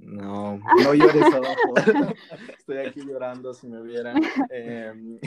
No, 0.03 0.57
no 0.83 0.94
llores 0.94 1.35
abajo. 1.35 1.74
Estoy 2.59 2.79
aquí 2.79 3.03
llorando 3.05 3.53
si 3.53 3.66
me 3.66 3.83
vieran. 3.83 4.16
Em, 4.50 5.20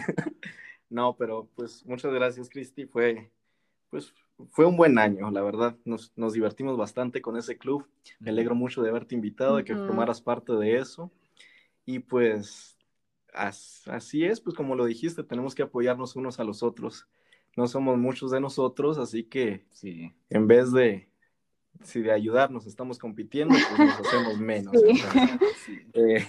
no, 0.90 1.16
pero 1.16 1.48
pues 1.54 1.86
muchas 1.86 2.12
gracias, 2.12 2.50
Cristi. 2.50 2.88
Fue, 2.88 3.30
pues 3.92 4.12
fue 4.52 4.66
un 4.66 4.78
buen 4.78 4.98
año, 4.98 5.30
la 5.32 5.42
verdad. 5.42 5.76
Nos, 5.86 6.12
nos, 6.16 6.34
divertimos 6.34 6.78
bastante 6.78 7.22
con 7.22 7.38
ese 7.38 7.58
club. 7.58 7.88
Me 8.20 8.32
alegro 8.32 8.56
mucho 8.56 8.82
de 8.82 8.90
haberte 8.90 9.16
invitado, 9.16 9.58
de 9.58 9.64
que 9.64 9.76
formaras 9.76 10.22
parte 10.22 10.54
de 10.54 10.78
eso. 10.78 11.12
Y 11.86 12.00
pues 12.00 12.78
así 13.34 14.26
es, 14.26 14.40
pues 14.40 14.56
como 14.56 14.76
lo 14.76 14.86
dijiste, 14.86 15.24
tenemos 15.24 15.56
que 15.56 15.64
apoyarnos 15.64 16.16
unos 16.16 16.40
a 16.40 16.44
los 16.44 16.64
otros. 16.64 17.08
No 17.56 17.68
somos 17.68 17.98
muchos 17.98 18.32
de 18.32 18.40
nosotros, 18.40 18.98
así 18.98 19.24
que 19.24 19.66
sí. 19.72 20.12
en 20.30 20.48
vez 20.48 20.72
de, 20.72 21.08
si 21.84 22.02
de 22.02 22.12
ayudarnos 22.12 22.66
estamos 22.66 22.98
compitiendo, 22.98 23.54
pues 23.54 23.80
nos 23.80 24.00
hacemos 24.00 24.38
menos. 24.40 24.74
Eh, 25.94 26.26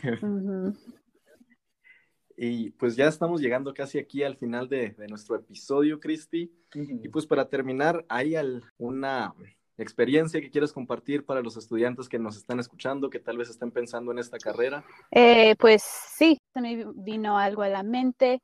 y 2.36 2.70
pues 2.70 2.96
ya 2.96 3.06
estamos 3.06 3.40
llegando 3.40 3.72
casi 3.74 3.98
aquí 3.98 4.22
al 4.22 4.36
final 4.36 4.68
de, 4.68 4.94
nuestro 5.08 5.36
episodio, 5.36 6.00
Cristi. 6.00 6.52
Y 6.74 7.08
pues 7.08 7.26
para 7.26 7.48
terminar, 7.48 8.04
¿hay 8.08 8.34
una 8.76 9.34
experiencia 9.78 10.40
que 10.40 10.50
quieres 10.50 10.72
compartir 10.72 11.24
para 11.24 11.42
los 11.42 11.56
estudiantes 11.56 12.08
que 12.08 12.18
nos 12.18 12.36
están 12.36 12.60
escuchando, 12.60 13.10
que 13.10 13.20
tal 13.20 13.38
vez 13.38 13.50
estén 13.50 13.70
pensando 13.70 14.12
en 14.12 14.18
esta 14.18 14.38
carrera? 14.38 14.84
Eh, 15.10 15.54
pues 15.58 15.82
sí, 15.82 16.38
me 16.54 16.84
vino 16.96 17.38
algo 17.38 17.62
a 17.62 17.68
la 17.68 17.82
mente 17.82 18.40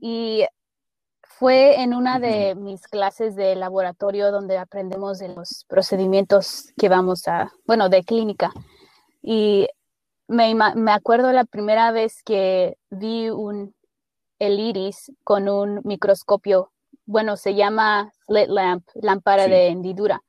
y 0.00 0.44
fue 1.22 1.80
en 1.80 1.94
una 1.94 2.18
de 2.18 2.54
mis 2.54 2.86
clases 2.86 3.34
de 3.34 3.54
laboratorio 3.56 4.30
donde 4.30 4.58
aprendemos 4.58 5.18
de 5.18 5.28
los 5.28 5.64
procedimientos 5.68 6.72
que 6.76 6.88
vamos 6.88 7.26
a, 7.28 7.50
bueno, 7.66 7.88
de 7.88 8.02
clínica. 8.02 8.52
Y 9.22 9.66
me, 10.30 10.54
me 10.54 10.92
acuerdo 10.92 11.32
la 11.32 11.44
primera 11.44 11.90
vez 11.90 12.22
que 12.22 12.76
vi 12.90 13.30
un, 13.30 13.74
el 14.38 14.60
iris 14.60 15.12
con 15.24 15.48
un 15.48 15.80
microscopio. 15.84 16.70
Bueno, 17.04 17.36
se 17.36 17.54
llama 17.54 18.12
slit 18.26 18.48
lamp, 18.48 18.88
lámpara 18.94 19.48
de 19.48 19.66
hendidura. 19.66 20.22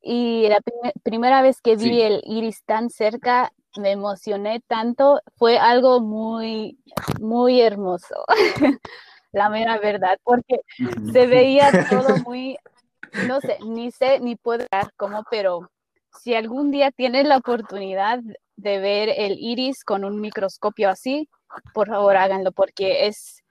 Y 0.00 0.48
la 0.48 0.60
primera 1.02 1.42
vez 1.42 1.60
que 1.60 1.74
vi 1.74 2.00
el 2.02 2.22
iris 2.24 2.62
tan 2.64 2.88
cerca, 2.88 3.52
me 3.76 3.90
emocioné 3.90 4.60
tanto. 4.68 5.20
Fue 5.34 5.58
algo 5.58 6.00
muy, 6.00 6.78
muy 7.20 7.60
hermoso. 7.60 8.14
la 9.32 9.50
mera 9.50 9.78
verdad, 9.78 10.18
porque 10.22 10.60
se 11.12 11.26
veía 11.26 11.70
todo 11.90 12.16
muy, 12.18 12.56
no 13.26 13.40
sé, 13.40 13.58
ni 13.66 13.90
sé, 13.90 14.20
ni 14.20 14.36
puedo 14.36 14.64
dar 14.70 14.92
cómo, 14.96 15.24
pero 15.30 15.68
si 16.22 16.34
algún 16.36 16.70
día 16.70 16.92
tienes 16.92 17.26
la 17.26 17.38
oportunidad 17.38 18.20
de 18.56 18.78
ver 18.80 19.08
el 19.16 19.38
iris 19.38 19.84
con 19.84 20.04
un 20.04 20.20
microscopio 20.20 20.88
así, 20.90 21.28
por 21.72 21.88
favor 21.88 22.16
háganlo 22.16 22.52
porque 22.52 23.06
es, 23.06 23.42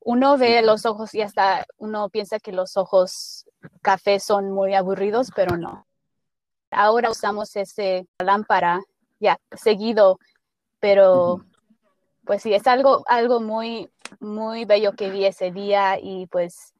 uno 0.00 0.36
ve 0.36 0.62
los 0.62 0.86
ojos 0.86 1.14
y 1.14 1.22
hasta 1.22 1.66
uno 1.78 2.08
piensa 2.08 2.38
que 2.38 2.52
los 2.52 2.76
ojos 2.76 3.46
café 3.82 4.20
son 4.20 4.50
muy 4.50 4.74
aburridos, 4.74 5.30
pero 5.34 5.56
no. 5.56 5.86
Ahora 6.70 7.10
usamos 7.10 7.54
ese 7.56 8.06
lámpara 8.18 8.80
ya 9.20 9.38
seguido, 9.52 10.18
pero 10.80 11.44
pues 12.24 12.42
sí, 12.42 12.52
es 12.52 12.66
algo, 12.66 13.04
algo 13.06 13.40
muy, 13.40 13.90
muy 14.20 14.64
bello 14.64 14.92
que 14.92 15.10
vi 15.10 15.24
ese 15.24 15.50
día 15.50 15.98
y 16.00 16.26
pues 16.26 16.73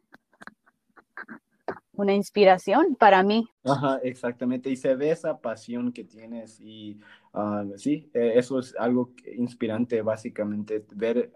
una 1.97 2.15
inspiración 2.15 2.97
para 2.97 3.23
mí. 3.23 3.49
Ajá, 3.65 4.01
exactamente. 4.03 4.71
Y 4.71 4.77
se 4.77 4.95
ve 4.95 5.11
esa 5.11 5.39
pasión 5.41 5.93
que 5.93 6.05
tienes 6.05 6.61
y 6.61 6.99
ah, 7.33 7.65
sí, 7.77 8.11
eh, 8.15 8.33
eso 8.37 8.59
es 8.59 8.75
algo 8.79 9.13
inspirante 9.37 10.03
básicamente, 10.03 10.85
ver 10.95 11.33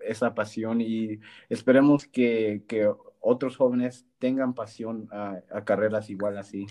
esa 0.00 0.34
pasión 0.34 0.80
y 0.80 1.20
esperemos 1.48 2.06
que, 2.06 2.64
que, 2.66 2.90
otros 3.24 3.56
jóvenes 3.56 4.04
tengan 4.18 4.52
pasión 4.52 5.08
a, 5.12 5.38
a, 5.52 5.64
carreras 5.64 6.10
igual 6.10 6.38
así. 6.38 6.66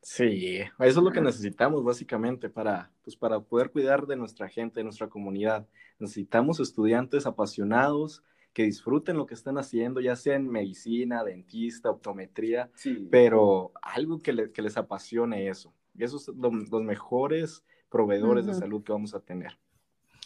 Sí, 0.00 0.58
eso 0.58 0.70
es 0.78 0.96
lo 0.96 1.10
que 1.10 1.20
necesitamos 1.20 1.82
básicamente 1.82 2.48
para, 2.48 2.92
pues, 3.02 3.16
para 3.16 3.40
poder 3.40 3.72
cuidar 3.72 4.06
de 4.06 4.14
nuestra 4.14 4.48
gente, 4.48 4.78
de 4.78 4.84
nuestra 4.84 5.08
comunidad. 5.08 5.66
Necesitamos 5.98 6.60
estudiantes 6.60 7.26
apasionados, 7.26 8.22
que 8.58 8.64
disfruten 8.64 9.16
lo 9.16 9.24
que 9.24 9.34
están 9.34 9.56
haciendo, 9.56 10.00
ya 10.00 10.16
sea 10.16 10.34
en 10.34 10.48
medicina, 10.48 11.22
dentista, 11.22 11.90
optometría, 11.90 12.68
pero 13.08 13.70
algo 13.80 14.18
que, 14.18 14.32
les 14.32 14.76
apasione 14.76 15.46
eso. 15.48 15.72
Y 15.96 16.02
esos 16.02 16.24
son 16.24 16.66
los 16.68 16.82
mejores 16.82 17.64
proveedores 17.88 18.46
de 18.46 18.54
salud 18.54 18.82
que 18.82 18.90
vamos 18.90 19.14
a 19.14 19.20
tener. 19.20 19.56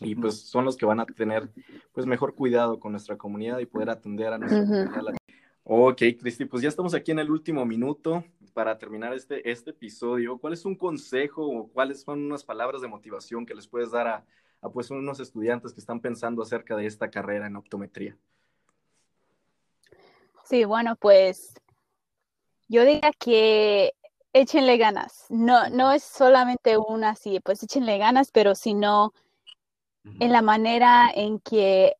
Y 0.00 0.14
pues 0.14 0.40
son 0.48 0.64
los 0.64 0.78
que 0.78 0.86
van 0.86 1.00
a 1.00 1.04
tener 1.04 1.50
pues 1.92 2.06
mejor 2.06 2.34
cuidado 2.34 2.80
con 2.80 2.92
nuestra 2.92 3.18
comunidad 3.18 3.58
y 3.58 3.66
poder 3.66 3.90
atender 3.90 4.32
a 4.32 4.38
nuestra 4.38 4.62
comunidad. 4.62 5.14
Ok, 5.64 6.00
Cristi, 6.18 6.46
pues 6.46 6.62
ya 6.62 6.70
estamos 6.70 6.94
aquí 6.94 7.10
en 7.10 7.18
el 7.18 7.30
último 7.30 7.66
minuto 7.66 8.24
para 8.54 8.78
terminar 8.78 9.12
este, 9.12 9.50
este 9.50 9.72
episodio. 9.72 10.38
¿Cuál 10.38 10.54
es 10.54 10.64
un 10.64 10.74
consejo 10.74 11.46
o 11.46 11.68
cuáles 11.68 12.00
son 12.00 12.24
unas 12.24 12.44
palabras 12.44 12.80
de 12.80 12.88
motivación 12.88 13.44
que 13.44 13.54
les 13.54 13.68
puedes 13.68 13.90
dar 13.90 14.08
a, 14.08 14.24
a 14.62 14.70
pues 14.70 14.90
unos 14.90 15.20
estudiantes 15.20 15.74
que 15.74 15.80
están 15.80 16.00
pensando 16.00 16.42
acerca 16.42 16.76
de 16.76 16.86
esta 16.86 17.10
carrera 17.10 17.46
en 17.46 17.56
optometría? 17.56 18.16
Sí, 20.44 20.64
bueno, 20.64 20.96
pues 20.96 21.54
yo 22.68 22.84
diría 22.84 23.10
que 23.18 23.92
échenle 24.32 24.76
ganas. 24.78 25.26
No, 25.28 25.68
no 25.70 25.92
es 25.92 26.02
solamente 26.04 26.78
una 26.78 27.10
así, 27.10 27.40
pues 27.40 27.62
échenle 27.62 27.98
ganas, 27.98 28.30
pero 28.30 28.54
sino 28.54 29.12
en 30.04 30.32
la 30.32 30.42
manera 30.42 31.10
en 31.14 31.38
que 31.40 31.96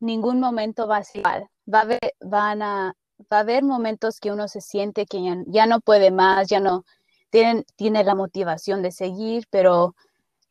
ningún 0.00 0.40
momento 0.40 0.86
va 0.86 0.98
a 0.98 1.04
ser 1.04 1.20
igual. 1.20 1.48
Va 1.72 1.80
a 1.80 1.82
haber, 1.82 2.14
van 2.20 2.62
a, 2.62 2.94
va 3.32 3.38
a 3.38 3.40
haber 3.40 3.64
momentos 3.64 4.20
que 4.20 4.30
uno 4.30 4.46
se 4.46 4.60
siente 4.60 5.06
que 5.06 5.20
ya, 5.46 5.66
no 5.66 5.80
puede 5.80 6.10
más, 6.10 6.48
ya 6.48 6.60
no 6.60 6.84
tienen, 7.30 7.64
tiene 7.76 8.04
la 8.04 8.14
motivación 8.14 8.82
de 8.82 8.92
seguir, 8.92 9.46
pero 9.50 9.96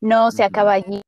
no 0.01 0.31
se 0.31 0.43
acaba 0.43 0.73
allí 0.73 1.02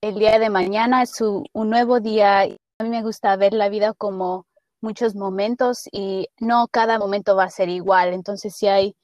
el 0.00 0.14
día 0.14 0.38
de 0.38 0.50
mañana 0.50 1.02
es 1.02 1.20
un 1.20 1.70
nuevo 1.70 2.00
día. 2.00 2.42
A 2.42 2.84
mí 2.84 2.88
me 2.88 3.02
gusta 3.02 3.36
ver 3.36 3.52
la 3.52 3.68
vida 3.68 3.92
como 3.94 4.46
muchos 4.80 5.16
momentos 5.16 5.88
y 5.90 6.28
no 6.38 6.68
cada 6.68 6.98
momento 6.98 7.34
va 7.34 7.44
a 7.44 7.50
ser 7.50 7.68
igual. 7.68 8.12
Entonces, 8.12 8.54
si 8.54 8.68
hay 8.68 8.94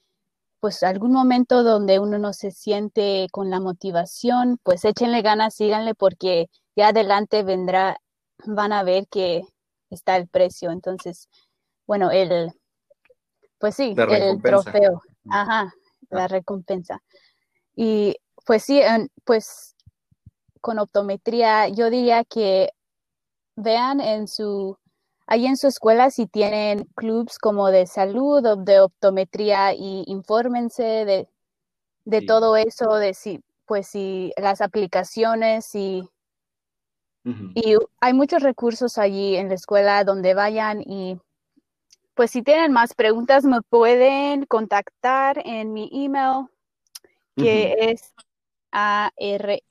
pues 0.60 0.82
algún 0.82 1.12
momento 1.12 1.62
donde 1.62 1.98
uno 1.98 2.18
no 2.18 2.32
se 2.32 2.50
siente 2.50 3.26
con 3.32 3.50
la 3.50 3.60
motivación, 3.60 4.58
pues 4.62 4.84
échenle 4.84 5.20
ganas, 5.20 5.56
síganle 5.56 5.94
porque 5.94 6.48
ya 6.74 6.88
adelante 6.88 7.42
vendrá, 7.42 7.98
van 8.46 8.72
a 8.72 8.82
ver 8.82 9.06
que 9.08 9.42
está 9.90 10.16
el 10.16 10.28
precio. 10.28 10.70
Entonces, 10.70 11.28
bueno, 11.86 12.10
el, 12.10 12.52
pues 13.58 13.74
sí, 13.74 13.94
el 13.96 14.40
trofeo, 14.40 15.02
ajá, 15.28 15.74
la 16.08 16.24
ah. 16.24 16.28
recompensa. 16.28 17.02
Y 17.76 18.16
pues 18.46 18.62
sí, 18.62 18.80
pues 19.24 19.73
con 20.64 20.78
optometría, 20.78 21.68
yo 21.68 21.90
diría 21.90 22.24
que 22.24 22.70
vean 23.54 24.00
en 24.00 24.26
su, 24.26 24.78
ahí 25.26 25.44
en 25.44 25.58
su 25.58 25.66
escuela 25.66 26.10
si 26.10 26.26
tienen 26.26 26.84
clubs 26.94 27.38
como 27.38 27.70
de 27.70 27.86
salud 27.86 28.42
o 28.46 28.56
de 28.56 28.80
optometría 28.80 29.74
y 29.74 30.04
infórmense 30.06 30.82
de, 30.82 31.28
de 32.06 32.22
todo 32.22 32.56
eso, 32.56 32.94
de 32.94 33.12
si, 33.12 33.42
pues 33.66 33.88
si 33.88 34.32
las 34.38 34.62
aplicaciones 34.62 35.74
y, 35.74 36.08
y 37.54 37.76
hay 38.00 38.14
muchos 38.14 38.42
recursos 38.42 38.96
allí 38.96 39.36
en 39.36 39.50
la 39.50 39.56
escuela 39.56 40.02
donde 40.02 40.32
vayan 40.32 40.80
y 40.80 41.20
pues 42.14 42.30
si 42.30 42.40
tienen 42.40 42.72
más 42.72 42.94
preguntas 42.94 43.44
me 43.44 43.60
pueden 43.60 44.46
contactar 44.46 45.42
en 45.44 45.74
mi 45.74 45.90
email 45.92 46.46
que 47.36 47.76
es 47.80 48.14
ARE 48.70 49.62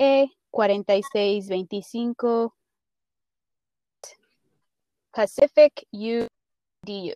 4625 0.53 2.55
Pacific 5.11 5.87
UDU. 5.91 7.15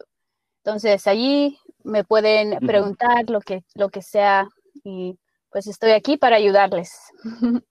Entonces 0.63 1.07
allí 1.07 1.57
me 1.83 2.03
pueden 2.03 2.57
preguntar 2.65 3.29
lo 3.29 3.39
que, 3.41 3.63
lo 3.75 3.89
que 3.89 4.01
sea 4.01 4.49
y 4.83 5.19
pues 5.51 5.67
estoy 5.67 5.91
aquí 5.91 6.17
para 6.17 6.35
ayudarles. 6.35 6.99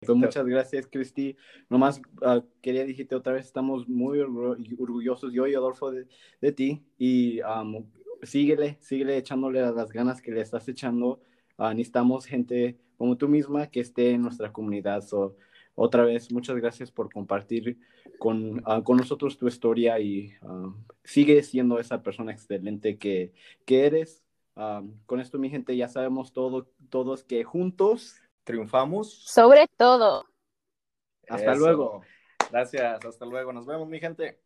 Pues 0.00 0.16
muchas 0.16 0.46
gracias, 0.46 0.86
Cristi. 0.86 1.36
Nomás 1.68 2.00
uh, 2.22 2.40
quería 2.62 2.84
decirte 2.84 3.16
otra 3.16 3.32
vez, 3.32 3.46
estamos 3.46 3.88
muy 3.88 4.20
orgullosos, 4.20 5.32
yo 5.32 5.48
y 5.48 5.56
Adolfo, 5.56 5.90
de, 5.90 6.52
ti. 6.52 6.86
Y 6.96 7.40
um, 7.40 7.84
síguele, 8.22 8.78
síguele 8.80 9.16
echándole 9.16 9.60
las 9.60 9.90
ganas 9.90 10.22
que 10.22 10.30
le 10.30 10.40
estás 10.40 10.68
echando. 10.68 11.20
Uh, 11.58 11.74
necesitamos 11.74 12.24
gente 12.24 12.78
como 12.96 13.16
tú 13.16 13.28
misma 13.28 13.66
que 13.66 13.80
esté 13.80 14.12
en 14.12 14.22
nuestra 14.22 14.52
comunidad. 14.52 15.04
otra 15.74 16.04
vez, 16.04 16.32
muchas 16.32 16.56
gracias 16.56 16.90
por 16.90 17.12
compartir 17.12 17.78
con, 18.18 18.62
ah, 18.64 18.82
con 18.82 18.96
nosotros 18.96 19.38
tu 19.38 19.46
historia 19.46 19.98
y 20.00 20.32
ah, 20.42 20.72
sigue 21.04 21.42
siendo 21.42 21.78
esa 21.78 22.02
persona 22.02 22.32
excelente 22.32 22.98
que, 22.98 23.32
que 23.64 23.86
eres. 23.86 24.24
Ah, 24.56 24.82
con 25.06 25.20
esto, 25.20 25.38
mi 25.38 25.50
gente, 25.50 25.76
ya 25.76 25.88
sabemos 25.88 26.32
todo, 26.32 26.68
todos 26.90 27.22
que 27.22 27.44
juntos 27.44 28.16
triunfamos. 28.44 29.12
Sobre 29.12 29.66
todo. 29.76 30.24
Hasta 31.28 31.54
luego. 31.54 32.02
Gracias, 32.50 33.04
hasta 33.04 33.26
luego. 33.26 33.52
Nos 33.52 33.66
vemos, 33.66 33.88
mi 33.88 34.00
gente. 34.00 34.40